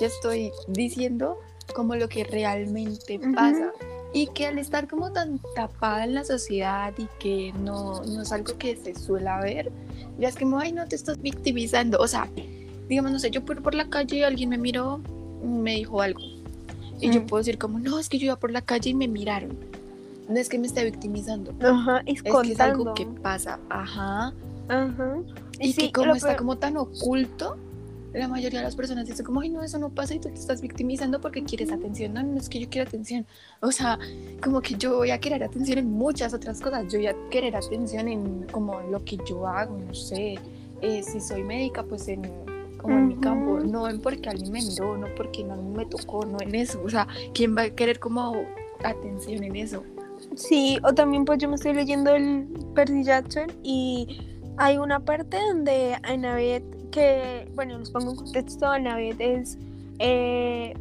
[0.00, 1.38] Yo estoy diciendo
[1.74, 3.72] como lo que realmente pasa.
[4.12, 8.32] Y que al estar como tan tapada en la sociedad y que no, no es
[8.32, 9.72] algo que se suele ver,
[10.18, 11.98] ya es como, ay, no te estás victimizando.
[11.98, 12.30] O sea,
[12.88, 15.00] digamos, no sé, yo por, por la calle alguien me miró,
[15.42, 16.20] me dijo algo.
[17.00, 17.26] Y yo Mm.
[17.26, 19.56] puedo decir como, no, es que yo iba por la calle y me miraron.
[20.28, 21.54] No es que me esté victimizando.
[21.60, 23.58] ajá, es Es que es algo que pasa.
[23.68, 24.32] Ajá.
[24.68, 25.18] Ajá.
[25.60, 27.56] Y sí, que como está peor- como tan oculto,
[28.12, 30.34] la mayoría de las personas dicen como, ay, no, eso no pasa y tú te
[30.34, 32.14] estás victimizando porque quieres atención.
[32.14, 33.26] No, no es que yo quiera atención.
[33.60, 33.98] O sea,
[34.42, 36.90] como que yo voy a querer atención en muchas otras cosas.
[36.90, 40.38] Yo voy a querer atención en como lo que yo hago, no sé.
[40.82, 42.22] eh, si soy médica, pues en
[42.76, 46.24] como en mi campo, no en porque alguien me miró, no porque no me tocó,
[46.24, 46.80] no en eso.
[46.84, 48.34] O sea, ¿quién va a querer como
[48.84, 49.82] atención en eso?
[50.34, 54.18] Sí, o también pues yo me estoy leyendo el Percy Jackson y
[54.58, 59.58] hay una parte donde Annabeth, que, bueno, les pongo en contexto, Annabeth es,
[59.98, 60.74] eh,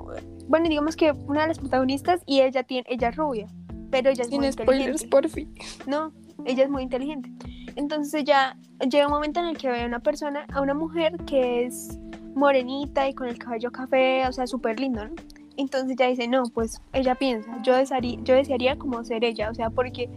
[0.47, 3.47] bueno, digamos que una de las protagonistas y ella tiene, ella es rubia,
[3.91, 5.07] pero ella es muy Sin spoilers, inteligente.
[5.09, 5.53] por fin.
[5.87, 6.13] No,
[6.45, 7.31] ella es muy inteligente.
[7.75, 8.57] Entonces ella
[8.89, 11.99] llega un momento en el que ve a una persona, a una mujer que es
[12.35, 15.15] morenita y con el cabello café, o sea, súper lindo, ¿no?
[15.57, 19.53] Entonces ella dice, no, pues ella piensa, yo desearía, yo desearía como ser ella, o
[19.53, 20.09] sea, porque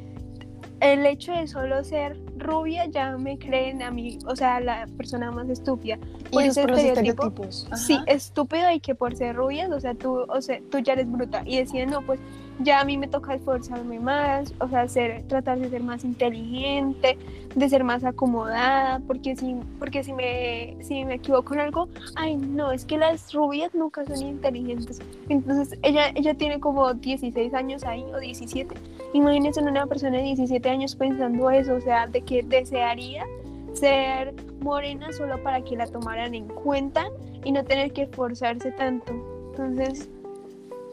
[0.80, 5.30] el hecho de solo ser rubia ya me creen a mí, o sea, la persona
[5.30, 5.98] más estúpida.
[6.30, 7.68] Por Y ese por estereotipo, estereotipos.
[7.74, 11.10] Sí, estúpido y que por ser rubias, o sea, tú, o sea, tú ya eres
[11.10, 11.42] bruta.
[11.44, 12.20] Y decían, no, pues
[12.60, 17.16] ya a mí me toca esforzarme más, o sea, ser, tratar de ser más inteligente,
[17.54, 22.36] de ser más acomodada, porque si, porque si me, si me equivoco en algo, ay
[22.36, 25.00] no, es que las rubias nunca son inteligentes.
[25.28, 28.74] Entonces ella, ella tiene como 16 años ahí, o 17.
[29.12, 33.24] Imagínense una persona de 17 años pensando eso, o sea, de que desearía
[33.72, 37.08] ser morena solo para que la tomaran en cuenta
[37.44, 39.12] y no tener que esforzarse tanto.
[39.50, 40.08] Entonces,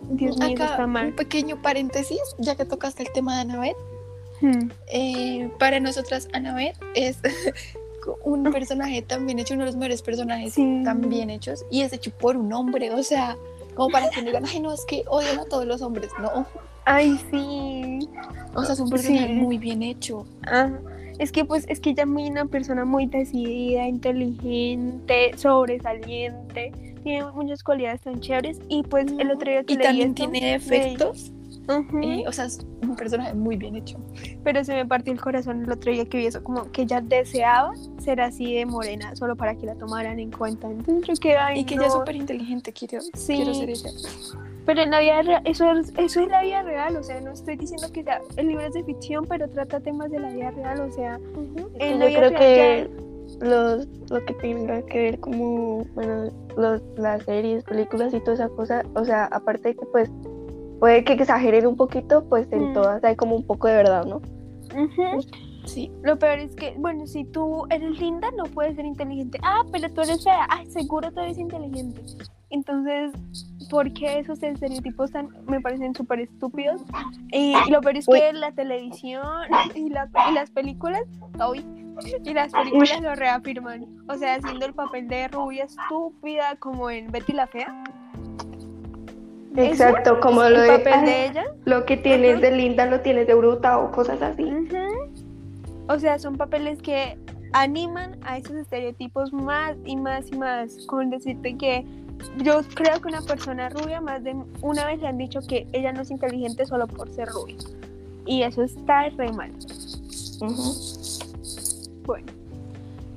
[0.09, 3.77] Dios mío, Acá está un pequeño paréntesis, ya que tocaste el tema de Annabeth.
[4.41, 4.69] Hmm.
[4.87, 7.17] Eh, para nosotras, Annabeth es
[8.23, 10.81] un personaje también hecho, uno de los mejores personajes Sí.
[10.83, 13.37] también hechos, y es hecho por un hombre, o sea,
[13.75, 16.45] como para que digan, ay, no, es que odian a todos los hombres, no,
[16.85, 18.07] Ay, sí.
[18.53, 19.33] o sea, es un personaje Sí.
[19.33, 20.25] muy bien hecho.
[20.45, 20.69] Ah,
[21.19, 26.71] Es que pues es que ella es muy una persona muy decidida, inteligente, sobresaliente,
[27.03, 30.29] tiene muchas cualidades tan chéveres y pues el otro día que Y leí también esto,
[30.29, 31.31] tiene defectos.
[31.67, 31.99] Ujú.
[32.03, 33.97] eh, o sea, es un personaje muy bien hecho.
[34.43, 37.01] pero se me partió el corazón el otro día que vi eso, como que ella
[37.01, 40.69] deseaba ser así de morena solo para que la tomaran en cuenta.
[40.69, 41.99] Entonces yo quedé ay, y que ella es no.
[42.01, 43.35] súper inteligente, quiero, Sí.
[43.37, 43.89] quiero ser ella.
[44.65, 47.31] Pero en la vida real, eso es, eso es la vida real, o sea, no
[47.31, 50.51] estoy diciendo que sea, el libro es de ficción, pero trata temas de la vida
[50.51, 51.19] real, o sea,
[51.79, 52.89] en Yo la vida creo real que
[53.45, 58.49] los, lo que tenga que ver como, bueno, los, las series, películas y toda esa
[58.49, 60.09] cosa, o sea, aparte de que pues
[60.79, 62.73] puede que exageren un poquito, pues en Mm.
[62.73, 64.17] todas hay como un poco de verdad, ¿no?
[64.17, 65.21] Ujú.
[65.65, 65.91] Sí.
[66.03, 69.39] Lo peor es que, bueno, si tú eres linda, no puedes ser inteligente.
[69.43, 70.45] Ah, pero tú eres fea.
[70.49, 72.01] Ay, seguro tú eres inteligente.
[72.51, 73.11] Entonces,
[73.69, 76.81] ¿por qué esos estereotipos tan, me parecen súper estúpidos?
[77.31, 78.19] Y, lo peor es Uy.
[78.19, 79.25] que la televisión
[79.73, 81.01] y, la- y las películas,
[81.49, 81.65] uy,
[82.23, 83.85] y las películas lo reafirman.
[84.07, 87.83] O sea, haciendo el papel de rubia estúpida, como en Betty la Fea.
[89.57, 91.43] Exacto, como lo de, papel "Ay, de ella.
[91.63, 94.43] lo que tienes de linda lo tienes de bruta o cosas así.
[95.87, 97.17] O sea, son papeles que
[97.53, 100.77] animan a esos estereotipos más y más y más.
[100.87, 101.85] Con decirte que
[102.43, 105.91] yo creo que una persona rubia más de una vez le han dicho que ella
[105.93, 107.57] no es inteligente solo por ser rubia.
[108.25, 109.51] Y eso está re mal.
[112.05, 112.25] Bueno,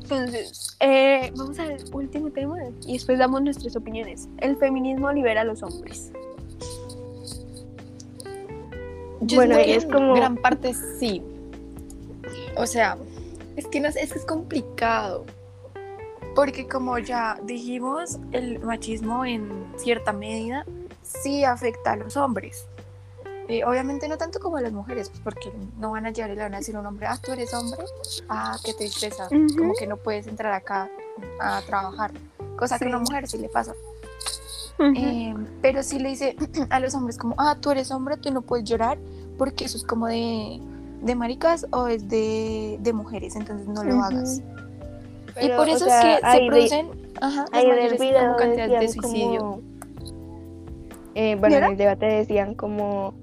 [0.02, 4.28] entonces, eh, vamos al último tema y después damos nuestras opiniones.
[4.38, 6.12] El feminismo libera a los hombres.
[9.20, 11.22] Yo Bueno, es en como- gran parte sí.
[12.56, 12.96] O sea,
[13.56, 15.24] es que no es que es complicado.
[16.34, 20.64] Porque como ya dijimos, el machismo en cierta medida
[21.02, 22.66] sí afecta a los hombres.
[23.48, 26.34] Eh, obviamente no tanto como a las mujeres, pues porque no van a llegar y
[26.36, 27.80] le van a decir a un hombre, ah, tú eres hombre,
[28.28, 29.56] ah, qué tristeza, Ujú.
[29.56, 30.90] como que no puedes entrar acá
[31.40, 32.10] a trabajar,
[32.58, 33.72] cosa que a una mujer sí le pasa.
[34.78, 36.36] Eh, pero sí le dice
[36.70, 38.98] a los hombres como, ah, tú eres hombre, tú no puedes llorar
[39.38, 40.60] porque eso es como de,
[41.02, 44.42] de maricas o es de, de mujeres, entonces no lo hagas.
[45.40, 46.87] y por o eso sea, es que se de- producen
[47.20, 48.00] ajá, las mayores
[48.38, 49.38] cantidades de suicidio.
[49.40, 49.61] como,
[51.14, 53.14] eh, bueno, en el debate decían como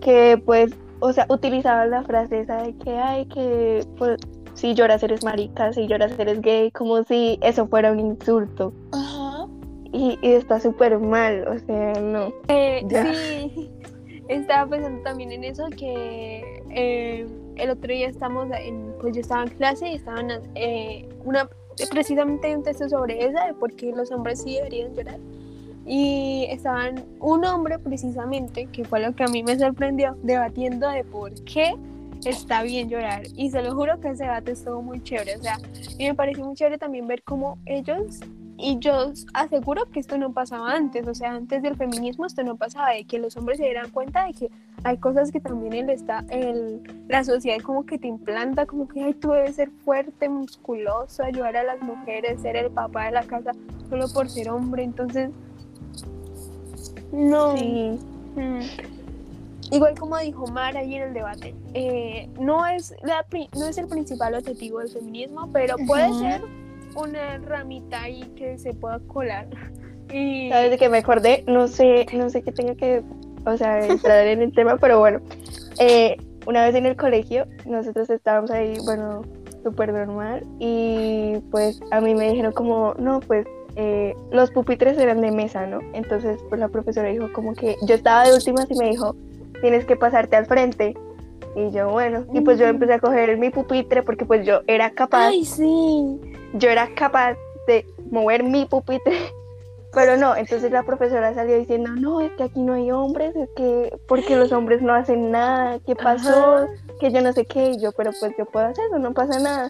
[0.00, 4.18] que pues, o sea, utilizaban la frase esa de que, ay, que pues,
[4.54, 8.72] si lloras eres marica, si lloras eres gay, como si eso fuera un insulto.
[8.92, 9.46] Ajá.
[9.92, 12.32] Y, y está súper mal, o sea, no.
[12.48, 13.70] Eh, sí,
[14.28, 19.44] estaba pensando también en eso, que eh, el otro día estamos en, pues yo estaba
[19.44, 21.48] en clase y estaban eh, una,
[21.90, 25.18] precisamente un texto sobre eso, de por qué los hombres sí deberían llorar.
[25.86, 31.04] Y estaban un hombre precisamente, que fue lo que a mí me sorprendió, debatiendo de
[31.04, 31.74] por qué
[32.24, 33.22] está bien llorar.
[33.36, 35.36] Y se lo juro que ese debate estuvo muy chévere.
[35.36, 35.58] O sea,
[35.98, 38.20] y me pareció muy chévere también ver cómo ellos
[38.56, 42.56] y yo aseguro que esto no pasaba antes, o sea, antes del feminismo esto no
[42.56, 44.50] pasaba, de que los hombres se dieran cuenta de que
[44.84, 49.02] hay cosas que también el está, el, la sociedad como que te implanta, como que
[49.02, 53.22] ay, tú debes ser fuerte, musculoso, ayudar a las mujeres, ser el papá de la
[53.22, 53.52] casa
[53.88, 55.30] solo por ser hombre, entonces
[57.12, 57.56] no.
[57.56, 57.98] Sí,
[58.36, 58.60] Mm.
[59.72, 63.24] Igual como dijo Mar ahí en el debate, eh, no, es la,
[63.56, 66.42] no es el principal objetivo del feminismo, pero puede ser
[66.96, 69.48] una ramita ahí que se pueda colar.
[70.12, 71.44] Y ¿sabes de qué me acordé?
[71.46, 73.02] No sé, no sé qué tenga que,
[73.46, 75.20] o sea, entrar en el tema, pero bueno,
[75.80, 79.22] eh, una vez en el colegio, nosotros estábamos ahí, bueno,
[79.62, 85.20] súper normal, y pues a mí me dijeron como, no, pues eh, los pupitres eran
[85.20, 85.80] de mesa, ¿no?
[85.94, 89.16] Entonces, pues la profesora dijo como que yo estaba de últimas y me dijo,
[89.60, 90.94] tienes que pasarte al frente.
[91.56, 94.90] Y yo, bueno, y pues yo empecé a coger mi pupitre porque pues yo era
[94.90, 96.20] capaz, Ay, sí.
[96.54, 97.36] yo era capaz
[97.66, 99.14] de mover mi pupitre.
[99.94, 103.48] Pero no, entonces la profesora salió diciendo, no, es que aquí no hay hombres, es
[103.54, 106.54] que porque los hombres no hacen nada, ¿qué pasó?
[106.56, 106.66] Ajá.
[106.98, 109.68] Que yo no sé qué, y yo, pero pues yo puedo hacerlo, no pasa nada.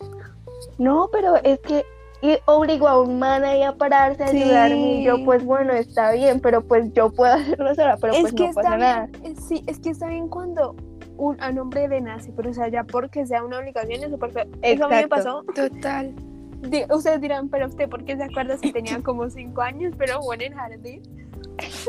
[0.79, 1.85] No, pero es que
[2.23, 4.41] y obligó a un man ahí a pararse a Sí.
[4.41, 8.21] ayudarme, y yo pues bueno, está bien, pero pues yo puedo hacerlo sola, pero es
[8.23, 9.09] pues que no pasa nada.
[9.25, 10.75] eh, sí, es que está bien cuando
[11.17, 14.11] un, a un hombre le nace, pero o sea, ya porque sea una obligación es
[14.11, 14.45] súper feo.
[14.63, 15.43] Eso a mí me pasó.
[15.55, 16.15] Total.
[16.63, 19.95] Di- ustedes dirán, pero usted, ¿por qué se acuerda si tenía como cinco años?
[19.99, 21.03] Pero bueno, en jardín.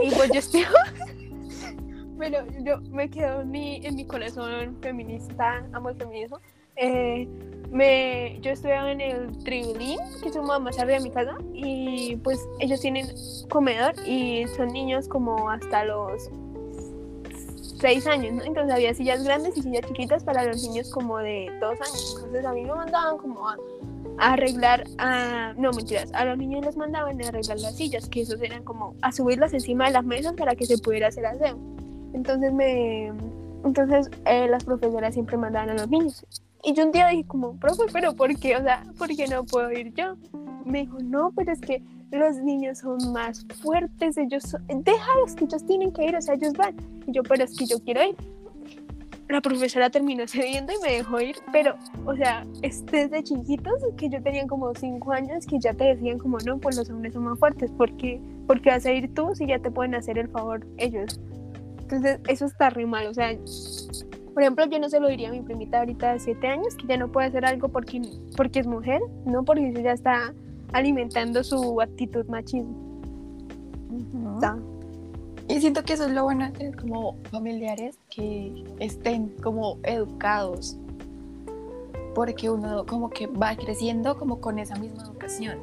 [0.03, 0.63] Y pues yo estoy.
[2.19, 6.39] pero yo me quedo en mi, en mi corazón feminista, amo el feminismo.
[6.77, 7.27] Eh,
[7.71, 12.17] me, yo estudiaba en el Triulín, que es un más arriba de mi casa, y
[12.17, 13.07] pues ellos tienen
[13.49, 16.29] comedor y son niños como hasta los
[17.79, 18.43] seis años, ¿no?
[18.43, 22.15] Entonces había sillas grandes y sillas chiquitas para los niños como de dos años.
[22.17, 23.57] Entonces a mí me mandaban como a,
[24.17, 28.21] a arreglar, a, no mentiras, a los niños les mandaban a arreglar las sillas, que
[28.21, 31.57] esos eran como a subirlas encima de las mesas para que se pudiera hacer aseo.
[32.13, 33.11] Entonces me,
[33.63, 36.25] entonces eh, las profesoras siempre mandaban a los niños.
[36.63, 38.55] Y yo un día dije como, profe, pero ¿por qué?
[38.57, 40.15] O sea, ¿por qué no puedo ir yo?
[40.65, 41.83] Me dijo, no, pero es que
[42.15, 44.65] los niños son más fuertes, ellos son...
[44.67, 46.75] déjalos que ellos tienen que ir, o sea, ellos van.
[47.07, 48.15] Y yo, pero es que yo quiero ir.
[49.27, 54.09] La profesora terminó cediendo y me dejó ir, pero, o sea, es desde chiquitos, que
[54.09, 57.23] yo tenía como cinco años, que ya te decían como, no, pues los hombres son
[57.23, 60.17] más fuertes, ¿por qué, ¿por qué vas a ir tú si ya te pueden hacer
[60.17, 61.19] el favor ellos?
[61.79, 63.35] Entonces, eso está re mal, o sea,
[64.35, 66.87] por ejemplo, yo no se lo diría a mi primita ahorita de 7 años, que
[66.87, 68.01] ya no puede hacer algo porque,
[68.35, 70.33] porque es mujer, no porque ya está
[70.75, 72.75] alimentando su actitud machismo.
[74.35, 74.57] Está.
[75.47, 80.77] Y siento que eso es lo bueno de tener como familiares que estén como educados.
[82.13, 85.59] Porque uno como que va creciendo como con esa misma educación.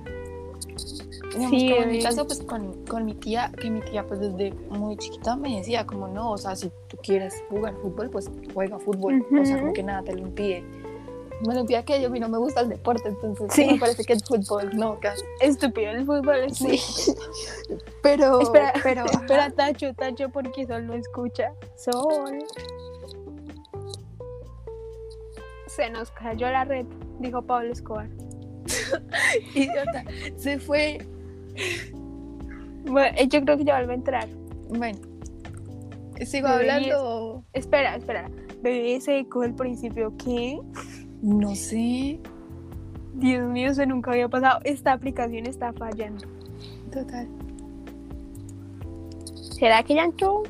[1.35, 4.21] Digamos, Sí, como en mi caso, pues con, con mi tía, que mi tía pues
[4.21, 8.31] desde muy chiquita me decía como no, o sea, si tú quieres jugar fútbol, pues
[8.55, 9.27] juega fútbol.
[9.41, 10.65] O sea, como que nada te lo impide.
[11.47, 13.67] Me lo impide que yo, a mí no me gusta el deporte, entonces Sí.
[13.67, 15.25] me parece que el fútbol no, casi.
[15.41, 16.37] Estúpido el fútbol.
[16.37, 16.79] es Sí.
[18.03, 21.53] Pero, Espera, pero, espera, Tacho, Tacho, porque Sol no escucha.
[21.77, 22.45] Sol.
[25.67, 26.85] Se nos cayó la red,
[27.19, 28.09] dijo Pablo Escobar.
[29.55, 30.05] idiota,
[30.37, 30.99] se fue.
[32.85, 34.29] Bueno, eh, yo creo que ya vuelve a entrar.
[34.69, 34.99] Bueno,
[36.25, 37.45] sigo Bebé, hablando.
[37.53, 38.31] Espera, espera.
[38.61, 40.13] Bebé se secó el principio.
[40.19, 40.59] ¿Qué?
[41.23, 42.19] No sé.
[43.15, 44.61] Dios mío, eso nunca había pasado.
[44.65, 46.27] Esta aplicación está fallando.
[46.93, 47.29] Total.
[49.35, 50.43] ¿Será que ya entró?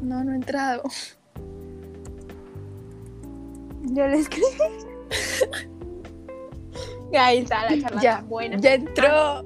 [0.00, 0.82] No, no he entrado.
[3.84, 4.46] Yo le escribí.
[7.18, 8.56] Ahí está la charla Ya, tan buena.
[8.58, 9.42] ya entró.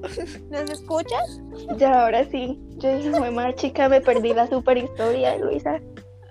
[0.49, 1.41] ¿Nos escuchas?
[1.77, 2.57] Ya, ahora sí.
[2.77, 5.81] Yo dije, fue mal, chica, me perdí la super historia de Luisa.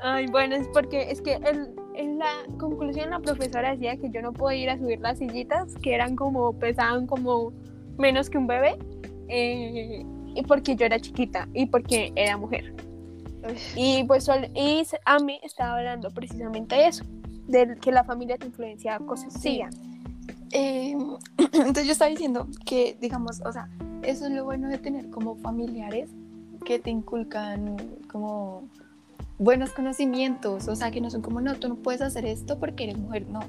[0.03, 2.29] Ay, bueno, es porque es que el- en la
[2.59, 6.15] conclusión la profesora decía que yo no podía ir a subir las sillitas, que eran
[6.17, 7.53] como, pesaban como
[7.99, 8.79] menos que un bebé,
[9.29, 12.75] eh, y porque yo era chiquita y porque era mujer.
[13.77, 17.05] Y pues y a mí estaba hablando precisamente de eso,
[17.47, 19.63] de que la familia te influencia a cosas así.
[20.53, 20.97] Eh,
[21.39, 23.69] entonces yo estaba diciendo que, digamos, o sea,
[24.03, 26.11] eso es lo bueno de tener como familiares
[26.65, 27.77] que te inculcan
[28.11, 28.69] como
[29.39, 32.85] buenos conocimientos, o sea, que no son como, no, tú no puedes hacer esto porque
[32.85, 33.41] eres mujer, no,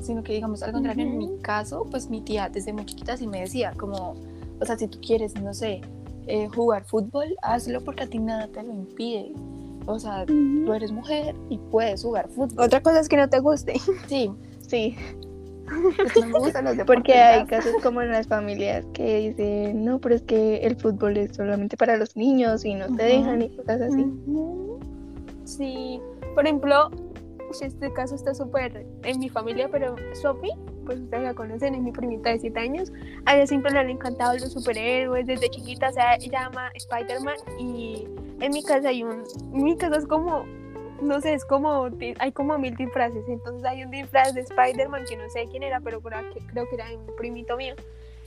[0.00, 3.26] sino que, digamos, al contrario, en mi caso, pues mi tía desde muy chiquita sí
[3.26, 4.14] me decía como,
[4.60, 5.80] o sea, si tú quieres, no sé,
[6.26, 9.32] eh, jugar fútbol, hazlo porque a ti nada te lo impide.
[9.86, 12.66] O sea, tú eres mujer y puedes jugar fútbol.
[12.66, 13.80] Otra cosa es que no te guste.
[14.06, 14.30] Sí,
[14.68, 14.96] Sí,
[16.04, 16.96] es que no me gustan los deportes.
[16.96, 21.16] porque hay casos como en las familias que dicen, no, pero es que el fútbol
[21.16, 24.06] es solamente para los niños y no te dejan y cosas así.
[25.44, 26.00] Sí,
[26.34, 26.90] por ejemplo,
[27.50, 30.52] uy, este caso está súper en mi familia, pero Sophie,
[30.84, 32.92] pues ustedes la conocen, es mi primita de 7 años.
[33.26, 37.36] A ella siempre le han encantado los superhéroes desde chiquita, o sea, ella ama Spider-Man
[37.58, 38.06] y
[38.40, 40.44] en mi casa hay un, mi casa es como,
[41.00, 41.88] no sé, es como,
[42.18, 45.80] hay como mil disfraces, entonces hay un disfraz de Spider-Man que no sé quién era,
[45.80, 47.74] pero creo que, era un primito mío.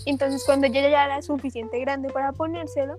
[0.05, 2.97] Entonces cuando ella ya era suficiente grande para ponérselo,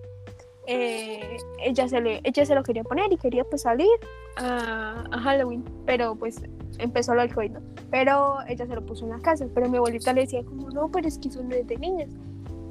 [0.66, 3.88] eh, ella, se le, ella se lo quería poner y quería pues salir
[4.36, 6.40] a, a Halloween, pero pues
[6.78, 7.60] empezó lo del ¿no?
[7.90, 10.88] Pero ella se lo puso en la casa, pero mi abuelita le decía como, no,
[10.90, 12.10] pero es que eso no es de niñas.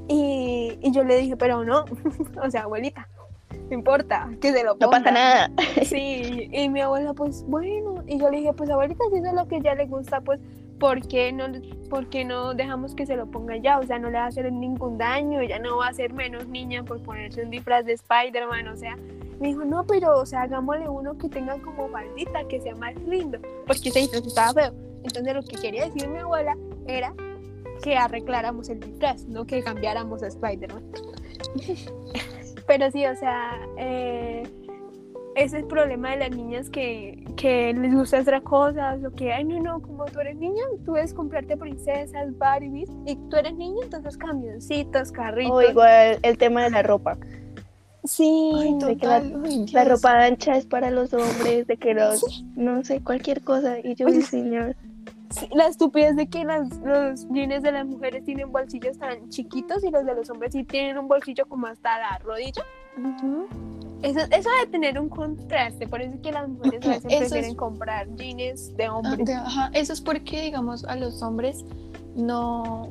[0.08, 1.84] Y, y yo le dije, pero no,
[2.42, 3.08] o sea, abuelita,
[3.68, 4.98] no importa, que se lo No ponga.
[4.98, 5.50] pasa nada.
[5.84, 9.34] Sí, y mi abuela, pues bueno, y yo le dije, pues abuelita, si eso es
[9.34, 10.40] lo que ya le gusta, pues,
[10.78, 11.46] ¿por qué no,
[11.88, 13.78] por qué no dejamos que se lo ponga ya?
[13.78, 16.46] O sea, no le va a hacer ningún daño, ella no va a ser menos
[16.48, 18.96] niña por ponerse un disfraz de Spider-Man, o sea,
[19.40, 22.94] me dijo, no, pero, o sea, hagámosle uno que tenga como maldita, que sea más
[23.06, 24.74] lindo, porque ese disfraz estaba feo.
[25.04, 27.12] Entonces, lo que quería decir mi abuela era
[27.82, 30.84] que arregláramos el disfraz, no que cambiáramos a Spider-Man.
[32.74, 34.44] Pero sí, o sea, eh,
[35.34, 39.30] ese es el problema de las niñas que, que les gusta hacer cosas, o que,
[39.30, 43.54] ay, no, no, como tú eres niña, tú puedes comprarte princesas, Barbies, y tú eres
[43.56, 45.52] niña, entonces camioncitos, carritos.
[45.52, 47.18] O igual el tema de la ropa.
[48.04, 51.92] Sí, Ay, de que la- ay, La ropa ancha es para los hombres, de que
[51.92, 53.80] los, no sé, cualquier cosa.
[53.80, 54.76] Y yo, "Ay, señor.
[55.52, 59.90] La estupidez de que las, los jeans de las mujeres tienen bolsillos tan chiquitos y
[59.90, 62.62] los de los hombres sí tienen un bolsillo como hasta la rodilla.
[64.02, 67.18] Eso, eso de tener un contraste, por eso es que las mujeres a veces Eso
[67.20, 69.30] prefieren es- comprar jeans de Ah, hombres.
[69.30, 71.64] ajá, Eso es porque, digamos, a los hombres
[72.16, 72.88] no,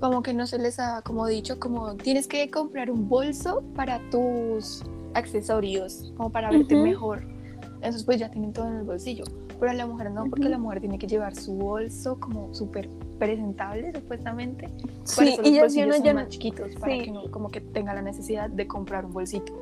[0.00, 4.00] como que no se les ha como dicho, como tienes que comprar un bolso para
[4.10, 4.82] tus
[5.14, 7.24] accesorios, como para verte mejor.
[7.82, 9.24] Entonces pues ya tienen todo en el bolsillo.
[9.58, 12.88] Pero a la mujer no, porque la mujer tiene que llevar su bolso como súper
[13.18, 14.68] presentable, supuestamente.
[14.68, 17.02] Por Sí, eso los y bolsillos son ya más chiquitos, para sí.
[17.02, 19.52] que no como que tenga la necesidad de comprar un bolsito.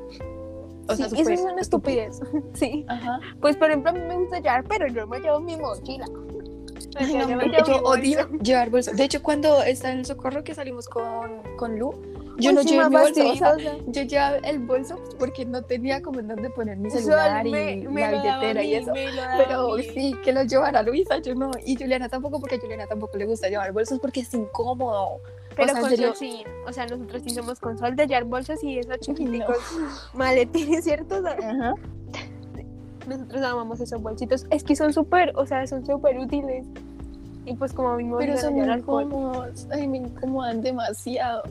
[0.87, 2.01] O Sí, sea, eso es una estúpido.
[2.01, 2.21] estupidez.
[2.53, 2.85] Sí.
[2.87, 3.19] Ajá.
[3.39, 6.05] Pues por ejemplo, a mí me gusta llevar, pero yo me llevo mi mochila.
[6.95, 8.91] Ay, sea, no, yo yo odio llevar bolso.
[8.91, 11.93] De hecho, cuando estaba en el socorro que salimos con, con Lu,
[12.41, 13.27] yo no llevé mi bolso.
[13.29, 13.55] o sea,
[13.87, 17.75] yo llevaba el bolso porque no tenía como en dónde poner mi celular y me-
[17.83, 18.91] la billetera y eso.
[19.37, 21.51] Pero sí, que lo llevara Luisa, yo no.
[21.65, 25.19] Y Juliana tampoco, porque a Juliana tampoco le gusta llevar bolsos porque es incómodo.
[25.55, 26.07] Pero sea, con serio.
[26.07, 26.43] sol sí.
[26.67, 29.57] O sea, nosotros sí somos con sol de llevar bolsas y esos chiquiticos
[30.13, 31.17] maletines, ¿cierto?
[31.17, 31.73] O sea, Ajá.
[33.07, 34.45] nosotros amamos esos bolsitos.
[34.49, 36.65] Es que son súper, o sea, son súper útiles.
[37.45, 39.67] Y pues como a mí me Pero son muy incómodos.
[39.71, 41.43] Ay, me incomodan demasiado.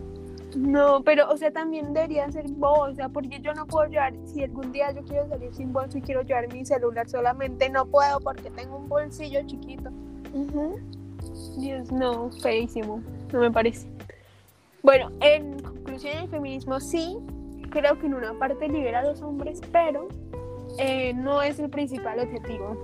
[0.57, 4.73] No, pero, o sea, también debería ser bolsa, porque yo no puedo llevar, si algún
[4.73, 8.51] día yo quiero salir sin bolso y quiero llevar mi celular solamente, no puedo porque
[8.51, 9.91] tengo un bolsillo chiquito.
[11.59, 13.01] Dios, no, feísimo,
[13.33, 13.87] no me parece.
[14.83, 17.17] Bueno, en conclusión, el feminismo sí,
[17.71, 20.09] creo que en una parte libera a los hombres, pero
[20.79, 22.77] eh, no es el principal objetivo.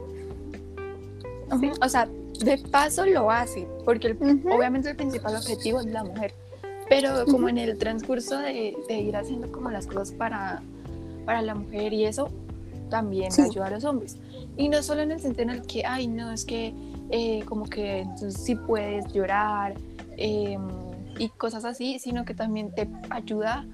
[1.83, 2.07] O sea,
[2.41, 6.33] de paso lo hace, porque el- obviamente el principal objetivo es la mujer,
[6.89, 10.63] pero como en el transcurso de, de ir haciendo como las cosas para,
[11.25, 12.29] para la mujer y eso,
[12.91, 13.43] también Sí.
[13.43, 14.17] ayuda a los hombres.
[14.57, 16.73] Y no solo en el sentido en el que, ay, no, es que
[17.11, 19.75] eh, como que entonces sí puedes llorar
[20.17, 20.61] em,
[21.19, 23.65] y cosas así, sino que también te ayuda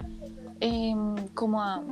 [0.61, 1.83] em, como a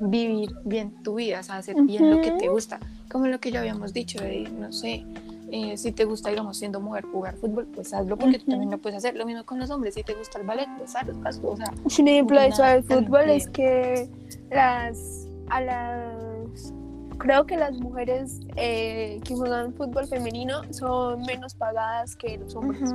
[0.00, 2.78] vivir bien tu vida, o sea, hacer bien lo que te gusta,
[3.10, 5.04] como lo que ya habíamos dicho, de, no sé,
[5.50, 8.50] eh, si te gusta, digamos, siendo mujer, jugar fútbol, pues hazlo porque tú Ujú.
[8.52, 9.16] también lo puedes hacer.
[9.16, 11.72] Lo mismo con los hombres, si te gusta el ballet, pues hazlo, hazlo, o sea,
[12.00, 13.30] Un ejemplo de eso del fútbol también.
[13.38, 14.10] es que
[14.50, 16.74] las a las
[17.16, 22.90] creo que las mujeres eh, que juegan fútbol femenino son menos pagadas que los hombres.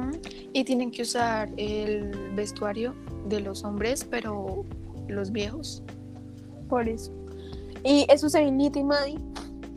[0.53, 2.93] y tienen que usar el vestuario
[3.27, 4.63] de los hombres, pero
[5.07, 5.83] los viejos.
[6.69, 7.11] Por eso.
[7.83, 9.19] Y eso se ve en Nitty Maddie.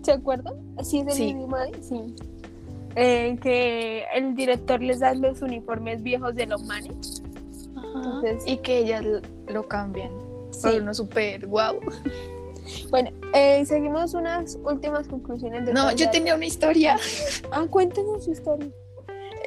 [0.02, 0.54] ¿Se acuerdan?
[0.84, 1.34] Sí, es de Sí.
[1.80, 2.14] Sí.
[2.96, 7.22] Eh, que el director les da los uniformes viejos de los manes.
[7.76, 9.04] Entonces- y que ellas
[9.48, 10.10] lo cambian.
[10.62, 10.78] Por Sí.
[10.80, 11.78] uno súper guau.
[12.90, 16.96] Bueno, eh, seguimos unas últimas conclusiones de No, yo tenía una historia.
[17.52, 18.68] Ah, cuéntenos su historia.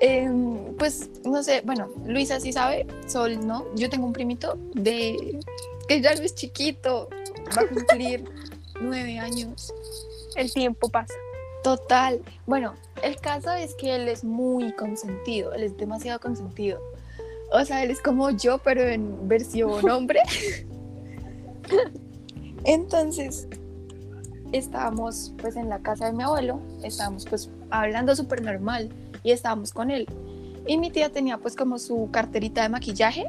[0.01, 3.65] Em, pues no sé, bueno, Luisa sí sabe, Sol no.
[3.75, 5.39] Yo tengo un primito de
[5.87, 7.09] que ya no es chiquito,
[7.57, 8.23] va a cumplir
[8.81, 9.73] nueve años.
[10.35, 11.15] El tiempo pasa.
[11.63, 12.21] Total.
[12.45, 16.79] Bueno, el caso es que él es muy consentido, él es demasiado consentido.
[17.51, 20.21] O sea, él es como yo, pero en versión hombre.
[22.63, 23.47] Entonces,
[24.51, 28.89] estábamos pues en la casa de mi abuelo, estábamos pues hablando súper normal
[29.23, 30.07] y estábamos con él.
[30.67, 33.25] Y mi tía tenía pues como su carterita de maquillaje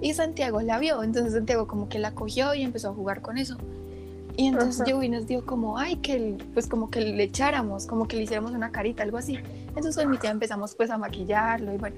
[0.00, 3.38] y Santiago la vio, entonces Santiago como que la cogió y empezó a jugar con
[3.38, 3.56] eso.
[4.40, 4.86] Y entonces Ajá.
[4.86, 8.22] llegó y nos dijo como, ay, que pues como que le echáramos, como que le
[8.22, 9.38] hiciéramos una carita, algo así.
[9.68, 11.96] Entonces con mi tía empezamos pues a maquillarlo y bueno,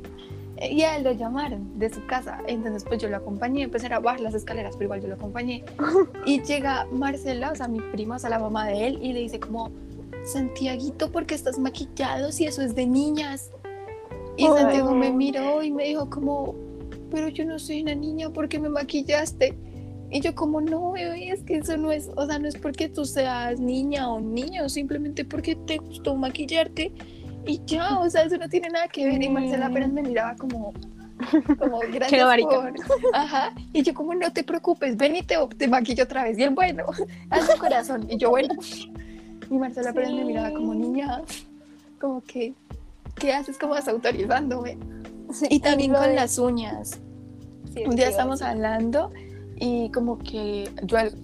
[0.57, 2.41] eh, y a él lo llamaron de su casa.
[2.49, 5.65] Entonces pues yo lo acompañé, pues era bajar las escaleras, pero igual yo lo acompañé.
[6.27, 9.21] Y llega Marcela, o sea, mi prima, o sea, la mamá de él, y le
[9.21, 9.71] dice como,
[10.25, 13.53] Santiaguito, ¿por qué estás maquillado si eso es de niñas?
[14.37, 14.53] Y Ay.
[14.53, 16.57] Santiago me miró y me dijo como,
[17.09, 19.57] pero yo no soy una niña, ¿por qué me maquillaste?
[20.13, 23.07] Y yo como, no, es que eso no es, o sea, no es porque tú
[23.07, 26.93] seas niña o niño, simplemente porque te gustó maquillarte
[27.47, 29.23] y ya, o sea, eso no tiene nada que ver.
[29.23, 30.75] Y Marcela apenas me miraba como,
[31.59, 32.75] como, gracias por...
[33.15, 36.39] Ajá, y yo como, no te preocupes, ven y te, te maquillo otra vez.
[36.39, 36.85] Y él, bueno,
[37.31, 38.07] haz tu corazón.
[38.11, 38.55] Y yo, bueno.
[39.51, 41.23] Y Marcela apenas me miraba como, niña,
[41.99, 42.53] como que,
[43.15, 44.77] ¿qué haces como desautorizándome?
[45.33, 47.01] Sí, Y también con las uñas.
[47.73, 49.11] sí, Un día estamos hablando
[49.65, 51.15] y como que yo al-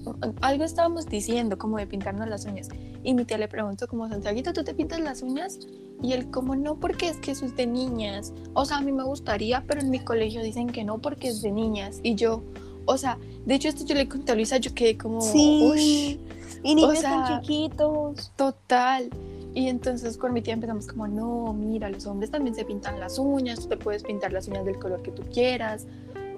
[0.43, 2.69] algo estábamos diciendo como de pintarnos las uñas
[3.03, 5.59] y mi tía le preguntó como Santiaguito, ¿tú te pintas las uñas?
[6.01, 8.33] Y él como no, porque es que eso es de niñas.
[8.55, 11.43] O sea, a mí me gustaría, pero en mi colegio dicen que no porque es
[11.43, 11.99] de niñas.
[12.05, 12.43] Y yo,
[12.85, 16.21] o sea, de hecho esto yo le conté a Luisa, yo quedé como, Sí.
[16.63, 18.31] Y niños sea, tan chiquitos.
[18.37, 19.11] Total.
[19.55, 23.19] Y entonces con mi tía empezamos como, no, mira, los hombres también se pintan las
[23.19, 25.87] uñas, tú te puedes pintar las uñas del color que tú quieras.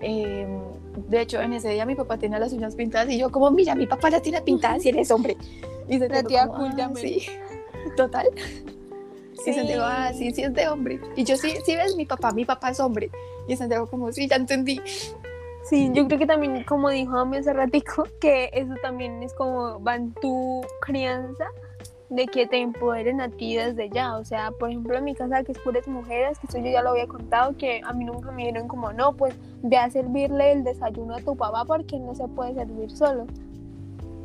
[0.01, 0.47] Eh,
[1.09, 3.75] de hecho, en ese día mi papá tenía las uñas pintadas y yo como, mira,
[3.75, 5.37] mi papá las tiene pintadas y eres hombre.
[5.89, 7.27] Y se La tía cool me- sí,
[7.97, 8.29] total.
[9.47, 11.01] Y Santiago, ah, sí, sí es de hombre.
[11.17, 13.11] Y yo, sí, sí ves, mi papá, mi papá es hombre.
[13.49, 14.81] Y Santiago como, sí, ya entendí.
[15.65, 19.83] Sí, yo creo que también, como dijo Ami hace ratico, que eso también es como
[19.83, 21.47] va en tu crianza
[22.11, 24.17] de que te empoderen a ti desde ya.
[24.17, 26.83] O sea, por ejemplo, en mi casa, que es puras mujeres, que eso yo ya
[26.83, 30.53] lo había contado, que a mí nunca me dijeron como, no, pues ve a servirle
[30.53, 33.27] el desayuno a tu papá porque no se puede servir solo.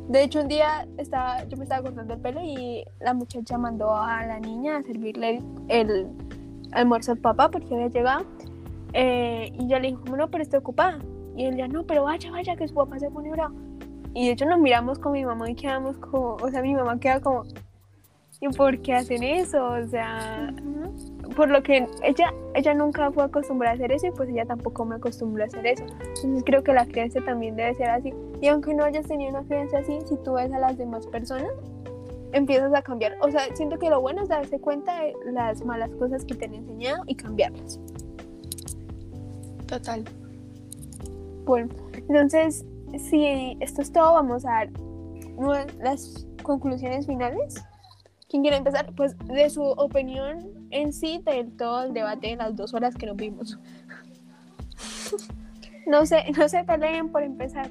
[0.08, 3.94] De hecho, un día estaba, yo me estaba cortando el pelo y la muchacha mandó
[3.94, 6.08] a la niña a servirle el,
[6.72, 8.24] almuerzo al papá porque había llegado.
[8.92, 10.98] Eh, y yo le dije, no, pero estoy ocupada.
[11.36, 13.54] Y él ya, no, pero vaya, vaya, que su papá se pone bravo.
[14.14, 16.98] Y de hecho nos miramos con mi mamá y quedamos como, o sea, mi mamá
[16.98, 17.44] queda como,
[18.40, 19.64] ¿y por qué hacen eso?
[19.64, 20.52] O sea,
[21.34, 24.84] por lo que ella, ella nunca fue acostumbrada a hacer eso y pues ella tampoco
[24.84, 25.84] me acostumbró a hacer eso.
[25.84, 28.12] Entonces creo que la crianza también debe ser así.
[28.40, 31.50] Y aunque no hayas tenido una crianza así, si tú ves a las demás personas,
[32.32, 33.16] empiezas a cambiar.
[33.20, 36.46] O sea, siento que lo bueno es darse cuenta de las malas cosas que te
[36.46, 37.80] han enseñado y cambiarlas.
[39.66, 40.04] Total.
[41.44, 42.64] Bueno, entonces,
[42.98, 44.70] si esto es todo, vamos a dar
[45.80, 47.62] las conclusiones finales.
[48.28, 48.92] ¿Quién quiere empezar?
[48.94, 53.06] Pues de su opinión en sí del todo el debate de las dos horas que
[53.06, 53.58] nos vimos.
[55.86, 57.70] No sé, no se peleen por empezar.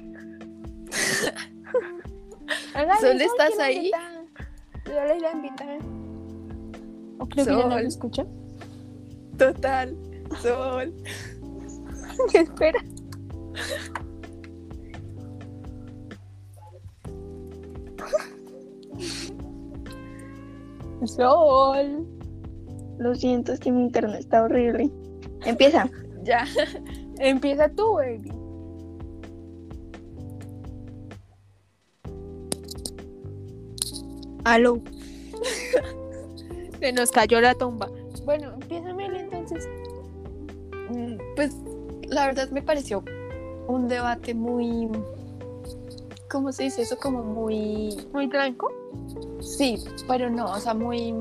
[3.00, 3.90] Sol, ¿estás ¿quién la ahí?
[4.86, 5.78] Yo les iba a invitar.
[7.18, 7.74] O creo que ya no Sol.
[7.74, 8.24] me escucha.
[9.36, 9.94] Total.
[10.40, 10.94] Sol.
[12.32, 12.78] Espera.
[21.08, 22.06] Sol.
[22.98, 24.90] Lo siento, es que mi internet está horrible.
[25.44, 25.88] Empieza.
[26.26, 26.44] Ya.
[27.20, 28.32] Empieza tú, baby.
[34.44, 34.80] Aló.
[36.80, 37.88] Se nos cayó la tumba.
[38.24, 39.68] Bueno, empieza Meli entonces.
[40.90, 41.54] Mm, Pues
[42.08, 43.02] la verdad me pareció
[43.68, 44.88] un debate muy.
[46.30, 46.96] ¿Cómo se dice eso?
[46.98, 47.96] Como muy.
[48.12, 48.70] Muy blanco.
[49.46, 51.14] Sí, pero no, o sea, muy.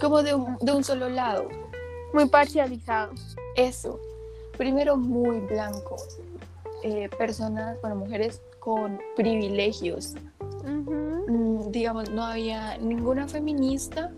[0.00, 1.48] Como de un, de un solo lado.
[2.12, 3.12] Muy parcializado.
[3.56, 4.00] Eso.
[4.56, 5.96] Primero, muy blanco.
[6.82, 10.14] Eh, personas, bueno, mujeres con privilegios.
[10.64, 14.10] Mm, digamos, no había ninguna feminista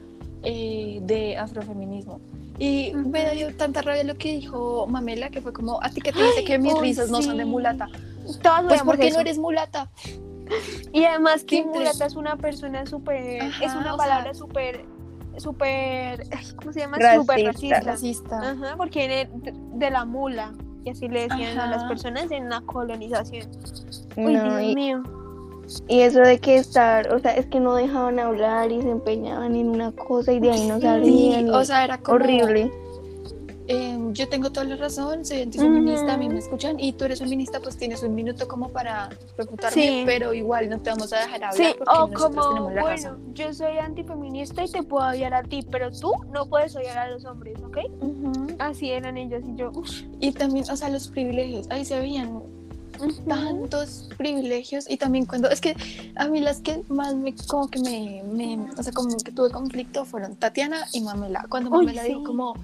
[0.43, 2.21] eh, de afrofeminismo.
[2.59, 6.13] Y me dio tanta rabia lo que dijo Mamela, que fue como, a ti que
[6.13, 7.89] te dice que mis uy, risas no son de mulata.
[8.43, 9.17] Todas Pues porque eso.
[9.17, 9.91] no eres mulata.
[10.93, 13.43] Y además mulata es una persona súper...
[13.63, 14.85] Es una palabra súper...
[15.39, 16.25] Súper...
[16.57, 16.97] ¿Cómo se llama?
[16.97, 17.21] Racista.
[17.21, 17.81] Súper racista.
[17.81, 18.51] Racista.
[18.53, 20.53] Ajá, porque viene de, la mula.
[20.85, 23.49] Y así le decían a las personas en la colonización.
[24.17, 25.03] Uy, No, Dios y, mío.
[25.89, 29.57] y eso de que estar, o sea, es que no dejaban hablar y se empeñaban
[29.57, 31.49] en una cosa y de ahí no Sí, salían.
[31.49, 32.71] y- o sea, era como, horrible.
[33.69, 37.19] Eh, yo tengo toda la razón, soy antifeminista, a mí me escuchan, y tú eres
[37.21, 40.03] feminista, pues tienes un minuto como para refutarme, Sí.
[40.07, 42.97] pero igual no te vamos a dejar hablar Sí, porque o como, tenemos la bueno,
[42.97, 43.35] razón.
[43.35, 47.11] yo soy antifeminista y te puedo odiar a ti, pero tú no puedes odiar a
[47.11, 47.79] los hombres, ¿ok?
[48.59, 49.73] Así eran ellos y yo.
[50.21, 52.41] Y también, o sea, los privilegios, ahí se veían
[53.29, 55.77] tantos privilegios y también cuando, es que
[56.17, 59.51] a mí las que más me, como que me, me- o sea, como que tuve
[59.51, 61.45] conflicto fueron Tatiana y Mamela.
[61.49, 62.25] Cuando Mamela dijo sí.
[62.25, 62.55] como,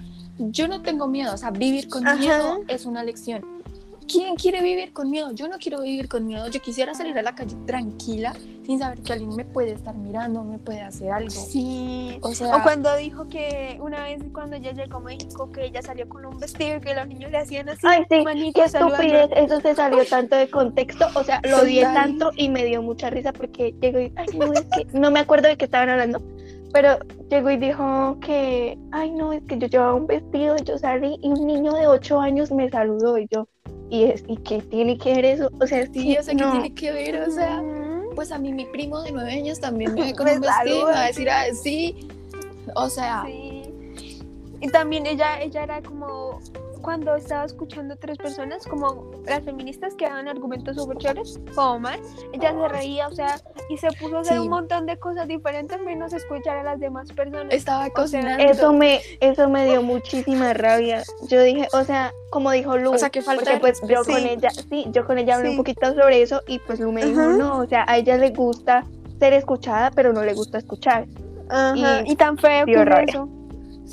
[0.50, 2.16] yo no tengo miedo, o sea, vivir con Ajá.
[2.16, 3.62] miedo es una lección.
[4.08, 5.32] ¿Quién quiere vivir con miedo?
[5.32, 8.34] Yo no quiero vivir con miedo, yo quisiera salir a la calle tranquila
[8.66, 11.30] sin saber que alguien me puede estar mirando, me puede hacer algo.
[11.30, 12.18] Sí.
[12.20, 15.82] O sea, O cuando dijo que una vez cuando ella llegó a México que ella
[15.82, 18.78] salió con un vestido y que los niños le hacían así, Ay, sí, manitos qué
[18.78, 22.82] estupidez, eso se salió tanto de contexto, o sea, lo odié tanto y me dio
[22.82, 25.88] mucha risa porque llegó y, ay, no, es que, no me acuerdo de qué estaban
[25.88, 26.22] hablando,
[26.72, 26.98] pero
[27.30, 31.28] llegó y dijo que, ay, no, es que yo llevaba un vestido, yo salí y
[31.28, 33.46] un niño de 8 años me saludó y yo,
[33.90, 35.50] y es, ¿y qué tiene que ver eso?
[35.60, 37.20] O sea, sí, sí, o sea, ¿qué no, tiene que ver?
[37.22, 37.62] O sea,
[38.14, 40.80] pues a mí mi primo de nueve años también me ve con Me un vestido
[40.80, 42.08] y me va a decir, ah, sí,
[42.74, 43.62] o sea, Sí.
[44.62, 46.38] Y también ella, ella era como
[46.82, 51.74] cuando estaba escuchando a tres personas, como las feministas que daban argumentos súper chéveres, como
[51.74, 51.98] Omar,
[52.32, 54.38] ella se reía, o sea, y se puso a hacer Sí.
[54.40, 57.46] un montón de cosas diferentes menos escuchar a las demás personas.
[57.54, 58.44] estaba sea, cocinando.
[58.44, 61.02] eso me, eso me dio muchísima rabia.
[61.28, 64.16] Yo dije, o sea, como dijo Lu, O sea, que falta porque pues yo con
[64.26, 65.52] ella, sí, yo con ella hablé Sí.
[65.52, 67.32] un poquito sobre eso y pues Lu me dijo, Ajá.
[67.36, 68.84] no, o sea, a ella le gusta
[69.18, 71.06] ser escuchada, pero no le gusta escuchar.
[71.48, 72.72] Ajá, y y, tan feo que
[73.08, 73.28] eso.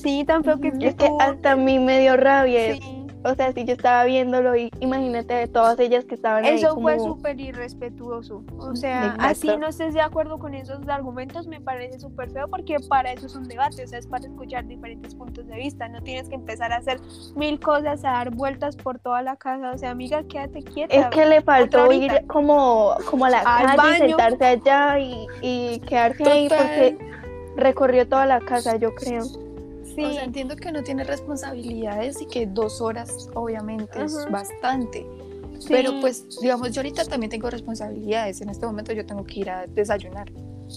[0.01, 2.75] Sí, tan feo que es que Es que hasta a mí me dio rabia.
[2.75, 3.05] Sí.
[3.25, 6.87] o sea, si yo estaba viéndolo y imagínate todas ellas que estaban ahí Eso como...
[6.87, 8.43] fue súper irrespetuoso.
[8.57, 12.77] O sea, así no estés de acuerdo con esos argumentos me parece súper feo porque
[12.87, 15.89] para eso es un debate, o sea, es para escuchar diferentes puntos de vista.
[15.89, 16.97] No tienes que empezar a hacer
[17.35, 19.71] mil cosas, a dar vueltas por toda la casa.
[19.71, 20.95] O sea, amiga, quédate quieta.
[20.95, 24.07] Es que le faltó ir como, como a la Al calle, baño.
[24.17, 26.97] sentarse allá y, y quedarse ahí porque
[27.57, 29.23] recorrió toda la casa, yo creo.
[29.95, 35.05] Sí, O sea, entiendo que no tiene responsabilidades y que dos horas obviamente es bastante.
[35.59, 35.67] sí.
[35.69, 38.41] Pero pues, digamos, yo ahorita también tengo responsabilidades.
[38.41, 40.31] En este momento yo tengo que ir a desayunar.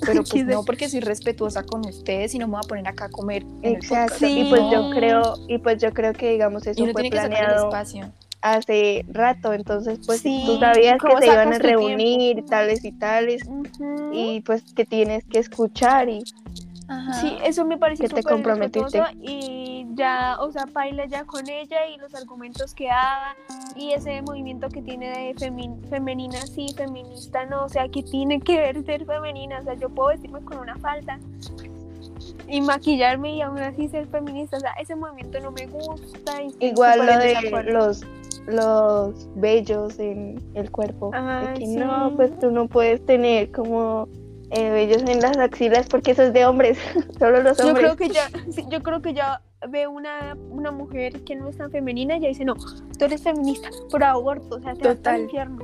[0.06, 3.04] Pero pues no porque soy respetuosa con ustedes y no me voy a poner acá
[3.04, 3.42] a comer.
[3.42, 4.14] En el Exacto.
[4.14, 4.36] podcast.
[4.36, 4.90] Y pues yo Sí.
[4.98, 7.70] creo, y pues yo creo que digamos eso fue planeado
[8.40, 11.86] hace rato, entonces pues Sí, tú sabías que ¿cómo se iban a tiempo?
[11.86, 13.42] reunir tales y tales
[14.12, 16.24] y pues que tienes que escuchar y
[16.92, 17.12] Ajá.
[17.14, 19.02] Sí, eso me parece Que te comprometiste.
[19.20, 23.34] y ya, o sea, baila ya con ella y los argumentos que haga
[23.76, 28.40] y ese movimiento que tiene de femi- femenina sí, feminista no, o sea, que tiene
[28.40, 31.18] que ver ser femenina, o sea, yo puedo vestirme con una falda
[32.48, 36.42] y maquillarme y aún así ser feminista, o sea, ese movimiento no me gusta.
[36.42, 38.02] y igual lo de los
[38.46, 41.76] los vellos en el cuerpo de Ay, que sí.
[41.76, 44.08] no pues tú no puedes tener como
[44.52, 46.78] eh, vellos en las axilas porque eso es de hombres
[47.18, 50.70] solo los Yo hombres creo que ya, sí, yo creo que ya ve una, una
[50.70, 52.54] mujer que no es tan femenina y ya dice, no,
[52.98, 55.58] tú eres feminista, por aborto, o sea, te vas al infierno.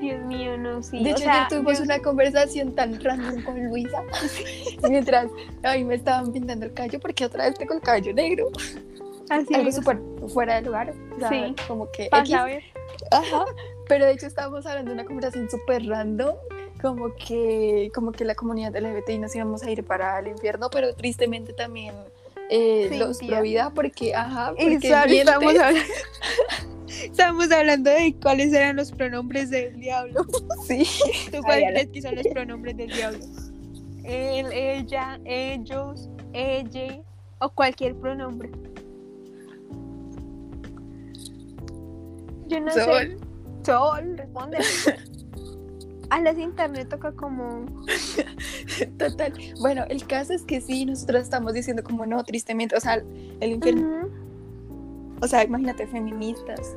[0.00, 1.02] Dios mío, no, sí.
[1.02, 4.02] De o hecho, sea, ayer tuvimos yo- una conversación tan random con Luisa
[4.88, 5.28] mientras
[5.62, 8.48] ahí me estaban pintando el cabello porque otra vez tengo el cabello negro.
[9.30, 9.98] así Algo súper
[10.28, 10.92] fuera de lugar.
[11.16, 11.54] o sea, Sí.
[11.68, 12.28] Como que X.
[12.30, 12.62] saber.
[13.12, 13.44] Ajá.
[13.88, 16.34] Pero de hecho estábamos hablando de una conversación súper random.
[16.84, 20.94] Como que, como que la comunidad LGBTI nos íbamos a ir para el infierno, pero
[20.94, 21.94] tristemente también
[22.50, 25.80] eh, Sí, los pro vida, porque, ajá, porque estamos hablando,
[26.86, 30.26] estamos hablando de cuáles eran los pronombres del diablo.
[30.66, 30.86] Sí.
[31.32, 33.24] ¿Tú cuáles crees que son los pronombres del diablo?
[34.04, 37.00] Él, ella, ellos, ella
[37.38, 38.50] o cualquier pronombre.
[42.46, 42.84] Yo no sé.
[42.84, 43.16] Sol.
[43.64, 44.58] Sol, responde.
[46.10, 47.64] A las internet toca como.
[48.98, 49.32] Total.
[49.60, 53.02] Bueno, el caso es que sí, nosotros estamos diciendo como no, tristemente, o sea,
[53.40, 54.10] el infierno, Ujú.
[55.22, 56.76] o sea, imagínate, feministas,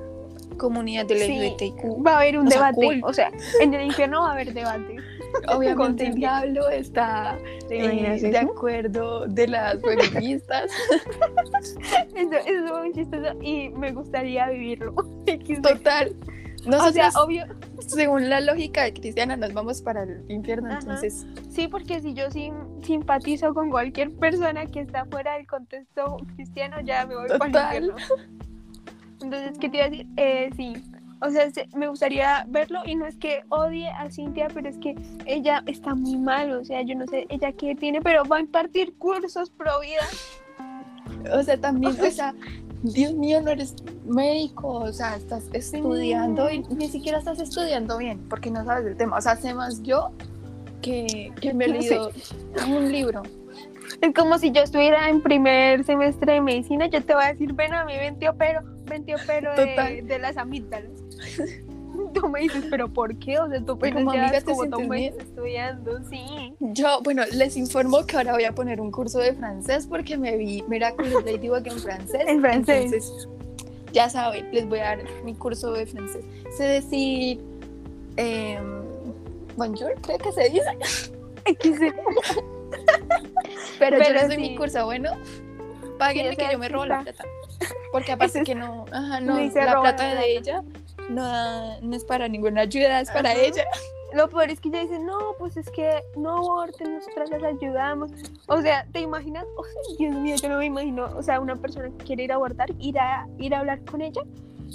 [0.57, 2.05] comunidad de Sí, LGBTIQ.
[2.05, 2.85] Va a haber un O sea, debate.
[2.85, 3.01] cool.
[3.03, 4.97] O sea, en el infierno va a haber debate.
[5.49, 10.71] Obviamente el diablo está ¿Te eh, de acuerdo de las feministas.
[12.15, 14.93] Eso, eso es muy chistoso y me gustaría vivirlo.
[15.27, 15.67] XD.
[16.63, 16.79] Total.
[16.89, 17.45] o sea, obvio,
[17.87, 20.79] según la lógica de cristiana, nos vamos para el infierno, Ajá.
[20.79, 26.17] entonces sí, porque si yo sim- simpatizo con cualquier persona que está fuera del contexto
[26.35, 27.95] cristiano, ya me voy para el infierno.
[29.21, 30.07] Entonces, ¿qué te iba a decir?
[30.17, 30.73] Eh, sí,
[31.21, 34.77] o sea, se- me gustaría verlo y no es que odie a Cintia, pero es
[34.77, 34.95] que
[35.25, 38.41] ella está muy mal, o sea, yo no sé ella qué tiene, pero va a
[38.41, 40.03] impartir cursos pro vida.
[41.33, 42.33] O sea, también, o sea,
[42.93, 43.75] Dios mío, no eres
[44.05, 48.97] médico, o sea, estás estudiando y ni siquiera estás estudiando bien, porque no sabes del
[48.97, 49.17] tema.
[49.17, 50.11] O sea, sé más yo
[50.81, 51.69] que, que me he
[52.67, 53.23] No un libro.
[54.01, 57.53] Es como si yo estuviera en primer semestre de medicina, yo te voy a decir,
[57.53, 60.91] ven a mí, ven te opero, ven te opero de, de las amígdalas.
[62.19, 63.39] Tú me dices, pero ¿por qué?
[63.39, 66.53] O sea, tú apenas Como amiga, ¿te como dos sientes estudiando, sí.
[66.59, 70.35] Yo, bueno, les informo que ahora voy a poner un curso de francés porque me
[70.37, 72.21] vi Miraculous Ladybug en francés.
[72.27, 72.85] En francés.
[72.85, 73.27] Entonces,
[73.93, 76.23] ya saben, les voy a dar mi curso de francés.
[76.55, 77.39] Sé decir
[78.17, 78.59] eh,
[79.55, 80.77] bonjour, creo que se dice.
[81.45, 81.93] XD.
[83.79, 84.41] Pero, yo Pero les doy sí.
[84.41, 85.11] mi curso, bueno.
[85.97, 87.23] Páguenme Sí, que yo me robo la plata.
[87.91, 90.15] Porque aparte es- que no, ajá, no, la plata.
[90.15, 90.63] de ella
[91.09, 93.39] no, da- no es para ninguna ayuda, es para Ajá.
[93.39, 93.63] ella.
[94.13, 98.11] Lo peor es que ella dice, no, pues es que no aborten, nosotras las ayudamos.
[98.47, 99.43] O sea, ¿te imaginas?
[99.57, 102.31] O sea, Dios mío, yo no me imagino, o sea, una persona que quiere ir
[102.31, 104.21] a abortar, ir a, ir a hablar con ella.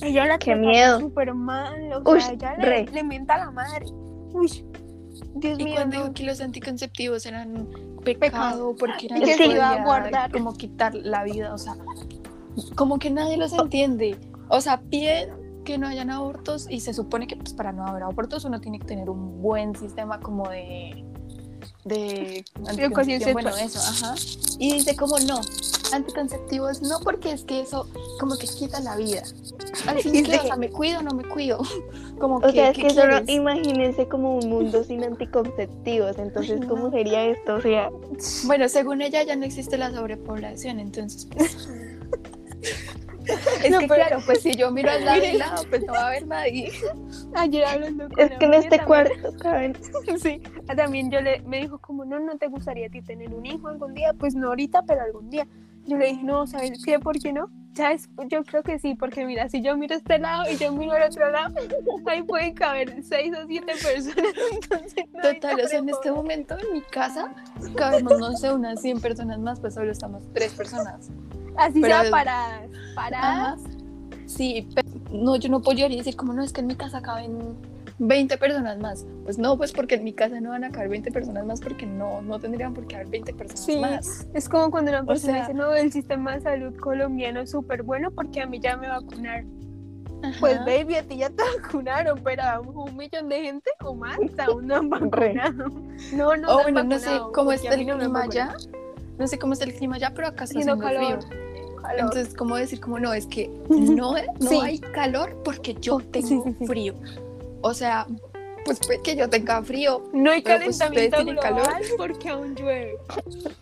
[0.03, 1.01] Ella la Qué trata miedo.
[1.01, 3.87] súper mal, o sea, ella le, le mienta a la madre.
[4.33, 4.65] Uy,
[5.35, 6.03] Dios Y mío, cuando no.
[6.05, 7.69] dijo que los anticonceptivos eran
[8.05, 10.31] pecado porque eran Y que se iba a guardar.
[10.33, 11.75] como quitar la vida, o sea,
[12.77, 14.17] como que nadie los entiende.
[14.49, 15.31] O sea, piden
[15.65, 18.79] que no hayan abortos y se supone que pues para no haber abortos uno tiene
[18.79, 21.05] que tener un buen sistema como de
[21.85, 24.15] de anticoncepción, bueno, eso, ajá.
[24.59, 25.41] Y dice como no,
[25.93, 27.89] anticonceptivos no porque es que eso
[28.21, 29.23] como que quita la vida.
[30.05, 30.39] Y que, sí.
[30.39, 31.59] o sea, me cuido o no me cuido.
[32.21, 36.69] Como O sea, es ¿qué que solo imagínense como un mundo sin anticonceptivos, entonces Ay,
[36.69, 36.91] ¿cómo no.
[36.93, 37.55] sería esto?
[37.57, 37.91] O sea,
[38.45, 41.69] Bueno, según ella ya no existe la sobrepoblación, entonces pues,
[43.65, 45.93] Es No, que pero- claro, pues si yo miro al lado y lado, pues no
[45.93, 46.71] va a haber nadie.
[47.35, 49.77] Ayer hablando con Es que en este cuarto también-
[50.23, 50.41] Sí,
[50.77, 53.69] también yo le me dijo como, no, no te gustaría a ti tener un hijo
[53.69, 55.47] algún día, pues no ahorita, pero algún día.
[55.85, 57.01] Yo le dije, no, ¿sabes qué?
[57.01, 57.51] ¿Por qué no?
[57.75, 58.09] ¿Sabes?
[58.29, 61.03] Yo creo que sí, porque mira, si yo miro este lado y yo miro al
[61.05, 61.55] otro lado,
[62.07, 64.33] ahí pueden caber seis o siete personas.
[64.53, 67.33] Entonces, no Total, o sea, en este momento en mi casa
[67.75, 71.09] cabemos, no sé, unas 100 personas más, pues solo estamos tres personas.
[71.57, 72.71] Así pero- sea paradas.
[73.13, 73.57] Ajá.
[74.27, 77.57] Sí, pero no, yo no podría decir como no, es que en mi casa caben
[77.99, 79.07] 20 personas más.
[79.25, 81.85] Pues no, pues porque en mi casa no van a caber 20 personas más porque
[81.87, 83.77] no, no tendrían por qué haber 20 personas Sí.
[83.79, 84.27] más.
[84.33, 87.83] Es como cuando una persona sea- dice, no, el sistema de salud colombiano es súper
[87.83, 89.61] bueno porque a mí ya me vacunaron.
[90.39, 94.19] Pues baby, a ti ya te vacunaron, pero a un millón de gente o más
[94.39, 95.69] aún no han vacunado.
[96.15, 96.49] No, no.
[96.49, 98.57] O te han bueno, no sé vacunado, cómo está el no clima vacunaron.
[99.19, 101.21] No sé cómo está el clima allá, pero acá está Haciendo calor.
[101.23, 101.43] frío.
[101.83, 101.99] Calor.
[102.01, 103.13] Entonces, ¿cómo decir como no?
[103.13, 104.61] Es que no, no Sí.
[104.63, 106.67] hay calor porque yo tengo Sí, sí, sí.
[106.67, 106.95] frío.
[107.61, 108.07] O sea,
[108.65, 110.03] pues puede que yo tenga frío.
[110.13, 111.83] no hay pues calentamiento tienen global calor.
[111.97, 112.97] porque aún llueve.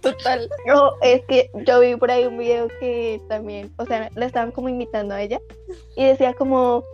[0.03, 0.49] Total.
[0.67, 4.51] No, es que yo vi por ahí un video que también, o sea, la estaban
[4.53, 5.41] como invitando a ella
[5.97, 6.85] y decía como,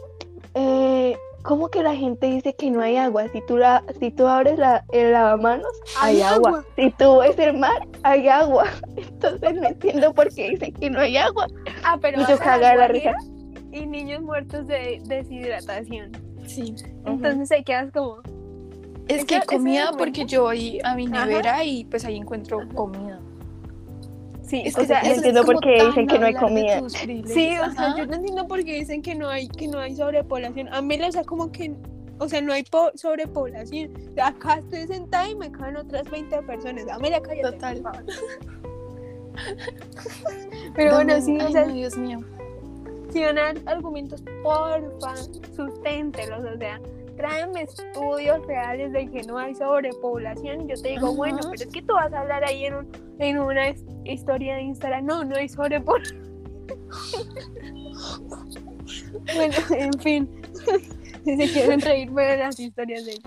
[0.54, 3.28] eh, ¿cómo que la gente dice que no hay agua?
[3.28, 5.68] Si tú, la, si tú abres la, el lavamanos,
[5.98, 6.48] hay, Hay agua.
[6.50, 6.64] agua.
[6.74, 8.64] Si tú ves el mar, hay agua.
[8.96, 11.46] Entonces no entiendo por qué dicen que no hay agua.
[11.84, 13.14] Ah, pero Y yo la risa.
[13.72, 16.12] Y niños muertos de deshidratación.
[16.46, 16.74] Sí.
[17.04, 18.18] Entonces se quedas como,
[19.08, 21.26] Es que comida porque yo voy a mi Ajá.
[21.26, 23.20] nevera y pues ahí encuentro comida.
[24.46, 26.34] Sí, Es o que sea, no eso es- entiendo por qué dicen que no hay
[26.34, 26.82] comida.
[26.88, 29.94] Sí, o sea, yo no entiendo por qué dicen que no hay, que no hay
[29.96, 30.68] sobrepoblación.
[30.72, 31.74] Amelia, o sea, como que,
[32.18, 33.90] o sea, no hay po- sobrepoblación.
[34.22, 36.88] Acá estoy sentada y me caen otras 20 personas.
[36.88, 37.52] Amelia, cállate.
[37.52, 37.82] Total.
[37.82, 38.04] por favor.
[40.74, 42.20] Pero bueno, sí, o sea, no, Dios mío.
[43.10, 45.14] si van a dar argumentos, porfa,
[45.54, 46.80] susténtelos, o sea,
[47.16, 50.62] tráeme estudios reales de que no hay sobrepoblación.
[50.62, 51.16] Y yo te digo, Ajá.
[51.16, 52.88] bueno, pero es que tú vas a hablar ahí en, un-
[53.18, 53.68] en una
[54.12, 55.04] historia de Instagram.
[55.04, 56.22] No, no hay sobrepoblación.
[59.34, 60.28] bueno, en fin.
[61.24, 63.20] si se quieren reír, vean las historias de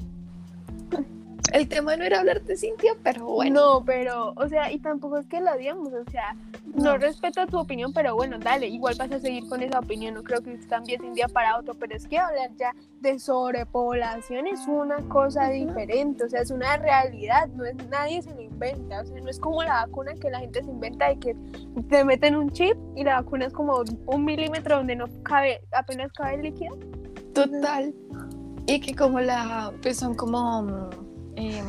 [1.53, 3.79] El tema no era hablar de Cintia, pero bueno.
[3.79, 6.35] No, pero, o sea, y tampoco es que la odiamos, o sea,
[6.75, 6.83] no.
[6.83, 6.97] No.
[6.97, 10.41] respeto tu opinión, pero bueno, dale, igual vas a seguir con esa opinión, no creo
[10.41, 14.67] que cambies de un día para otro, pero es que hablar ya de sobrepoblación es
[14.67, 15.67] una cosa Ujú.
[15.67, 19.29] diferente, o sea, es una realidad, no es, nadie se lo inventa, o sea, no
[19.29, 21.35] es como la vacuna que la gente se inventa de que
[21.89, 26.11] te meten un chip y la vacuna es como un milímetro donde no cabe, apenas
[26.13, 26.77] cabe el líquido.
[27.33, 27.93] Total.
[28.67, 30.89] Y que como la, pues son como,
[31.39, 31.65] em,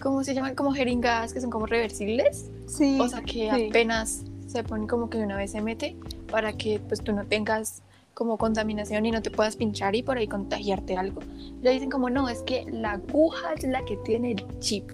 [0.00, 0.54] ¿cómo se llaman?
[0.54, 2.50] Como jeringas que son como reversibles.
[2.66, 2.98] Sí.
[3.00, 3.68] O sea que sí.
[3.68, 5.96] apenas se pone como que de una vez se mete
[6.30, 7.82] para que pues tú no tengas
[8.14, 11.20] como contaminación y no te puedas pinchar y por ahí contagiarte algo.
[11.62, 14.90] Ya dicen como no, es que la aguja es la que tiene el chip.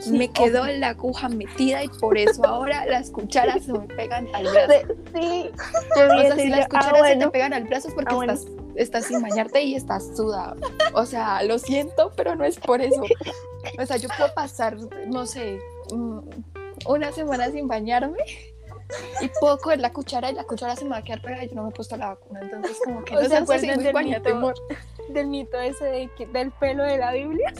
[0.00, 4.28] Sí, me quedó la aguja metida y por eso ahora las cucharas se me pegan
[4.34, 4.72] al brazo.
[5.14, 5.50] Sí,
[5.96, 7.30] yo O sea, si las ah, cucharas se te bueno.
[7.32, 8.32] pegan al brazo es porque Ah, bueno.
[8.34, 10.56] estás, estás sin bañarte y estás sudado.
[10.94, 13.02] O sea, lo siento, pero no es por eso.
[13.78, 14.76] O sea, yo puedo pasar,
[15.06, 15.58] no sé,
[15.92, 16.18] mm,
[16.86, 18.18] una semana sin bañarme
[19.20, 21.48] y puedo coger la cuchara y la cuchara se me va a quedar pegada y
[21.48, 22.40] yo no me he puesto la vacuna.
[22.42, 24.54] Entonces, como que O no así, acuerdan del mito?
[25.08, 27.52] del mito ese de que- del pelo de la Biblia.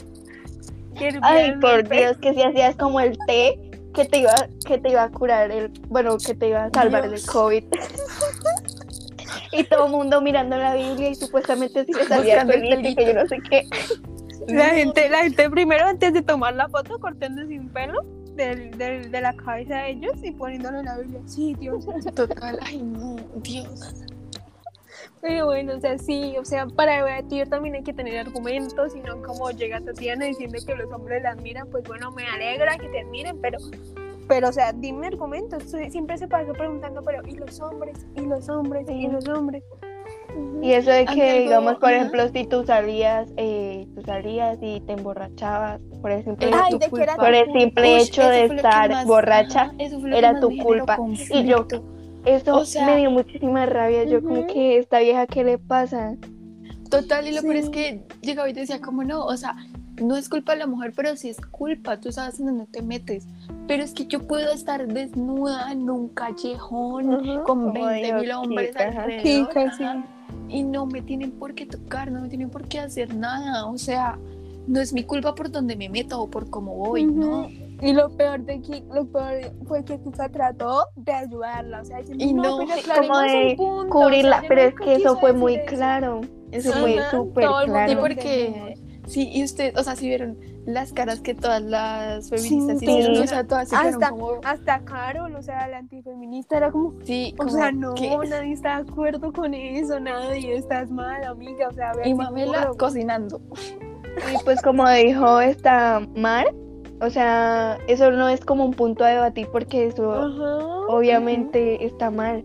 [1.23, 1.87] Ay, por.
[1.89, 3.59] Dios, que si hacías como el té
[3.93, 4.33] que te iba,
[4.65, 7.25] que te iba a curar el, bueno, que te iba a salvar del.
[7.25, 7.63] COVID.
[9.51, 13.13] y todo el mundo mirando la Biblia y supuestamente si le salía y que yo
[13.13, 13.67] no sé qué.
[14.47, 18.01] La gente, la gente primero antes de tomar la foto cortando sin pelo
[18.35, 21.21] del, del- de la cabeza de ellos y poniéndolo en la Biblia.
[21.25, 21.85] Sí, Dios.
[22.13, 24.04] Total, ay no, Dios.
[25.27, 28.99] Pero bueno, o sea, sí, o sea, para debatir también hay que tener argumentos y
[28.99, 32.87] no como llega Tatiana diciendo que los hombres la admiran, pues bueno, me alegra que
[32.89, 33.57] te admiren, pero,
[34.27, 35.63] pero o sea, dime argumentos.
[35.73, 38.05] Sie- Siempre se pasó preguntando, pero ¿y los hombres?
[38.15, 38.87] ¿Y los hombres?
[38.87, 39.63] ¿Y los hombres?
[40.61, 44.79] Y eso de que, algo- digamos, por ejemplo, si tú salías, eh, tú salías y
[44.81, 47.15] te emborrachabas por el simple, Ay, tu culpa.
[47.15, 49.71] por el simple hecho de estar más- borracha,
[50.13, 50.99] era tu culpa.
[51.31, 51.65] Y yo-.
[52.25, 54.03] Eso O sea- me dio muchísima rabia.
[54.05, 56.15] Yo como que esta vieja, ¿qué le pasa?
[56.89, 57.71] Total, y lo peor es Sí.
[57.71, 59.55] que llegaba y decía, como no, o sea,
[60.01, 62.81] no es culpa de la mujer, pero sí es culpa, tú sabes en dónde te
[62.81, 63.27] metes.
[63.67, 68.69] Pero es que yo puedo estar desnuda en un callejón con Como 20 mil hombres
[68.69, 69.73] chica, alrededor.
[69.77, 69.83] Sí,
[70.49, 73.65] Y no me tienen por qué tocar, no me tienen por qué hacer nada.
[73.65, 74.19] O sea,
[74.67, 77.05] no es mi culpa por donde me meto o por cómo voy.
[77.05, 77.49] ¿no?
[77.81, 81.99] Y lo peor de que lo peor fue que Kika trató de ayudarla, o sea,
[82.17, 85.33] Y no, pero como de un punto", o cubrirla, sea, pero es que eso fue
[85.33, 85.65] muy eso.
[85.75, 86.21] claro.
[86.51, 87.99] Eso Ajá, fue súper claro.
[87.99, 88.75] porque
[89.07, 93.15] sí, y usted, o sea, si vieron las caras que todas las feministas Sí, hicieron,
[93.17, 93.21] sí.
[93.23, 97.33] o sea, todas se Hasta, como, hasta Carol, o sea, la antifeminista era como, sí,
[97.33, 98.17] o como, sea, no, ¿qué?
[98.29, 102.13] nadie está de acuerdo con eso, nadie, estás mal, amiga, o sea, ve Y así
[102.15, 103.41] Mamela cocinando.
[104.33, 106.47] Y pues como dijo esta Mar,
[107.01, 110.65] o sea, eso no es como un punto a debatir porque eso Ajá.
[110.87, 112.43] obviamente está mal.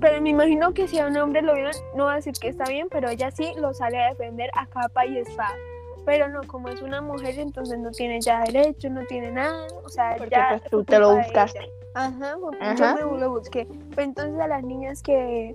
[0.00, 2.48] Pero me imagino que si a un hombre lo vieron, no va a decir que
[2.48, 5.54] está bien, pero ella sí lo sale a defender a capa y espada.
[6.06, 9.66] Pero no, como es una mujer, entonces no tiene ya derecho, no tiene nada.
[9.84, 10.48] O sea, Porque ya.
[10.50, 11.60] pues tú te lo buscaste.
[11.94, 12.96] Ajá, Ajá.
[13.00, 13.66] yo me lo busqué.
[13.90, 15.54] Pero entonces a las niñas que,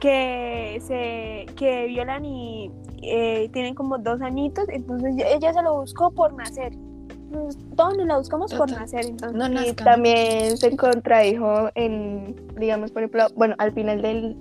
[0.00, 2.70] que se que violan y
[3.02, 6.72] eh, tienen como dos añitos, entonces ella se lo buscó por nacer.
[7.76, 9.38] Todos nos la buscamos por nacer, entonces.
[9.38, 14.36] No Y también se contradijo en, digamos, por ejemplo, bueno, al final del,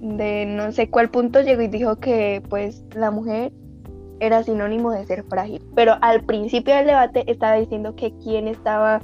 [0.00, 3.52] de no sé cuál punto llegó y dijo que pues la mujer
[4.20, 5.62] era sinónimo de ser frágil.
[5.74, 9.00] Pero al principio del debate estaba diciendo que quién estaba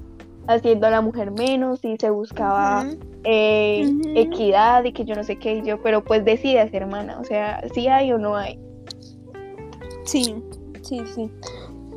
[0.48, 2.86] haciendo a la mujer menos y se buscaba
[3.24, 7.24] eh, equidad y que yo no sé qué y yo, pero pues decides, hermana, o
[7.24, 8.58] sea, si hay o no hay.
[10.04, 10.34] Sí,
[10.82, 11.30] sí, sí.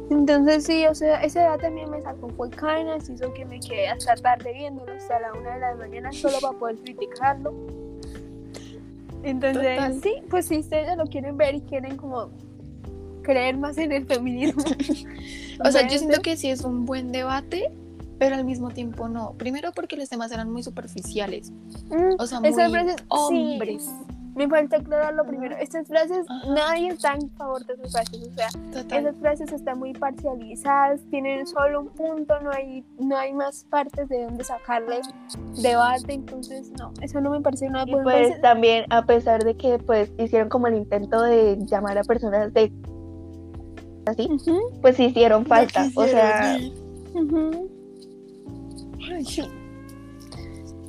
[0.10, 3.88] Entonces sí, o sea, ese debate también me sacó fue canas, hizo que me quedé
[3.88, 7.54] hasta tarde viéndolo, hasta la una de la mañana solo para poder criticarlo.
[9.24, 10.02] Entonces, Total.
[10.04, 12.30] sí, pues si ustedes lo quieren ver y quieren como
[13.24, 14.64] creer más en el feminismo.
[15.64, 17.72] O sea, yo siento que sí es un buen debate,
[18.20, 19.32] pero al mismo tiempo no.
[19.38, 21.50] Primero porque los temas eran muy superficiales,
[21.90, 22.52] Mm, o sea, muy
[23.30, 23.60] sí.
[24.36, 25.56] Me falta aclararlo primero.
[25.58, 28.28] Estas frases, nadie está en favor de esas frases.
[28.28, 29.00] O sea, Total.
[29.00, 34.10] esas frases están muy parcializadas, tienen solo un punto, no hay, no hay más partes
[34.10, 35.00] de donde sacarle
[35.62, 36.14] debate.
[36.14, 39.80] Entonces, no, eso no me parece una Y buena pues también, a pesar de que
[39.80, 42.74] pues hicieron como el intento de llamar a personas de
[44.06, 44.30] así,
[44.82, 45.90] pues sí hicieron falta.
[45.96, 46.58] O sea,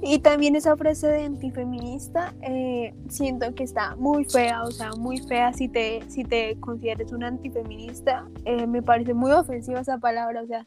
[0.09, 5.19] Y también esa frase de antifeminista, eh, siento que está muy fea, o sea, muy
[5.19, 8.25] fea si te, si te consideres una antifeminista.
[8.45, 10.65] Eh, me parece muy ofensiva esa palabra, o sea,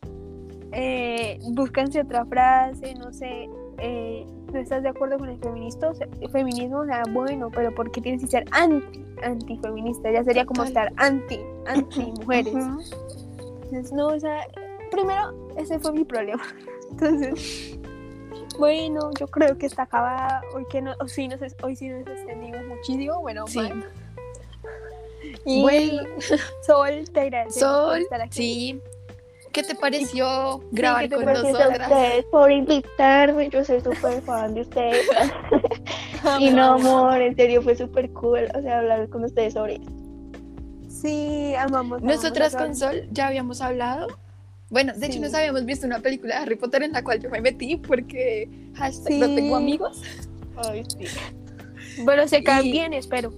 [0.73, 5.95] eh, búscanse otra frase, no sé, eh, no estás de acuerdo con el feminista, o
[5.95, 10.11] sea, el feminismo, o sea, bueno, pero ¿por qué tienes que ser anti, antifeminista?
[10.11, 12.53] Ya sería como estar anti, anti mujeres.
[13.63, 14.41] Entonces, no, o sea,
[14.91, 16.43] primero, ese fue mi problema.
[16.91, 17.78] Entonces,
[18.60, 20.41] bueno, yo creo que está acabada.
[20.53, 23.22] Hoy que no, hoy sí nos, hoy sí nos extendimos muchísimo.
[23.22, 23.62] Bueno, Sí.
[25.45, 26.03] Y Bueno.
[26.66, 28.38] Sol, te agradezco por Sol, estar aquí.
[28.38, 28.82] sí.
[29.51, 31.88] ¿Qué te pareció grabar ¿qué te con gracias a nosotras?
[31.91, 33.49] ustedes por invitarme.
[33.49, 35.07] Yo soy súper fan de ustedes.
[36.39, 38.47] y no, amor, en serio fue súper cool.
[38.55, 39.91] O sea, hablar con ustedes sobre esto.
[40.88, 41.97] Sí, amamos.
[41.97, 44.07] amamos Nosotras con Sol ya habíamos hablado.
[44.70, 47.30] Bueno, de hecho nos habíamos visto una película de Harry Potter en la cual yo
[47.30, 50.03] me metí porque hashtag no tengo amigos.
[50.57, 52.03] Ay, sí.
[52.03, 53.34] Bueno, se caen Y- bien, espero.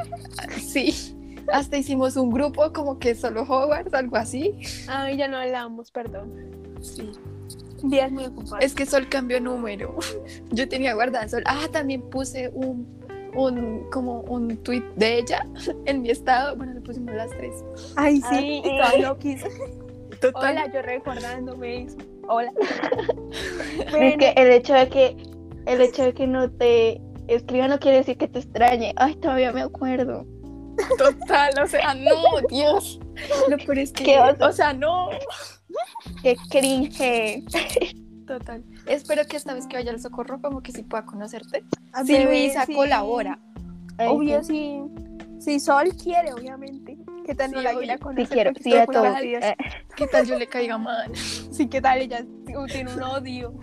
[0.58, 1.16] Sí.
[1.52, 4.54] Hasta hicimos un grupo como que solo Hogwarts, algo así.
[4.88, 6.32] Ay, ya no hablamos, perdón.
[6.80, 7.10] Sí.
[7.82, 8.64] Días muy ocupados.
[8.64, 9.96] Es que Sol cambió número.
[10.52, 11.42] Yo tenía guardada Sol.
[11.46, 12.86] Ah, también puse un,
[13.34, 15.44] un como un tweet de ella
[15.84, 16.56] en mi estado.
[16.56, 17.52] Bueno, le pusimos las tres.
[17.96, 19.36] Ay, sí, Ah, y.
[20.22, 20.52] Total.
[20.56, 21.98] Hola, yo recordándome eso.
[22.28, 22.52] Hola.
[23.86, 25.16] Es Bueno, que el hecho de que
[25.66, 28.92] el hecho de que no te escriba no quiere decir que te extrañe.
[28.96, 30.26] Ay, todavía me acuerdo.
[30.98, 32.10] Total, o sea, no,
[32.48, 32.98] Dios.
[33.48, 35.10] Lo peor es que, o sea, no.
[36.22, 37.44] Qué cringe.
[38.26, 38.64] Total.
[38.86, 41.64] Espero que esta vez que vaya al socorro, como que sí pueda conocerte.
[41.92, 42.74] a Si Luisa sí.
[42.74, 43.38] colabora.
[43.98, 44.80] Obvio, sí.
[45.38, 45.40] sí.
[45.40, 46.96] Si Sol quiere, obviamente.
[47.24, 47.78] ¿Qué tal no Sí, la obvio.
[47.80, 48.28] quiera Sí conocer?
[48.28, 48.72] quiero, sí.
[48.72, 49.56] Eh,
[49.96, 51.14] ¿Qué tal yo le caiga mal?
[51.16, 52.00] Sí, ¿qué tal?
[52.00, 52.24] Ella
[52.72, 53.54] tiene un odio.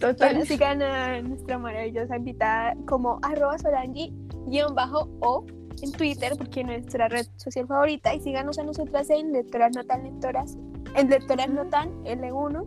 [0.00, 0.30] Total.
[0.34, 4.12] Bueno, sigan a nuestra maravillosa invitada como arroba solangi
[4.48, 5.44] guion bajo o
[5.82, 8.14] en Twitter, porque es nuestra red social favorita.
[8.14, 10.56] Y síganos a nosotras en Lectoras Notan Lectoras,
[10.94, 12.66] en Lectoras Notan L1,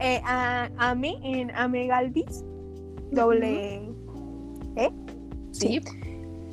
[0.00, 2.44] eh, a, a mí en Ame Galvis,
[3.12, 3.82] doble
[4.76, 4.90] E.
[5.52, 5.80] Sí.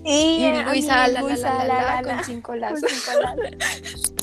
[0.06, 2.92] Y, Y Luisa, la, la, Luisa, la, la, la, la, la, con cinco con lazos.
[2.92, 4.14] cinco lazos.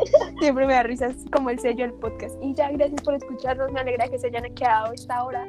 [0.40, 2.34] Siempre me da risas como el sello del podcast.
[2.40, 3.72] Y ya, gracias por escucharnos.
[3.72, 5.46] Me alegra que se hayan quedado esta hora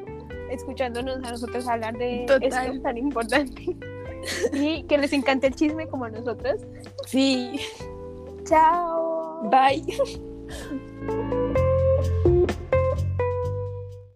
[0.50, 2.68] escuchándonos a nosotros hablar de Total.
[2.68, 3.78] esto tan importante.
[4.54, 6.62] Y que les encante el chisme como a nosotros.
[7.08, 7.60] Sí.
[8.46, 9.50] Chao.
[9.50, 9.84] Bye.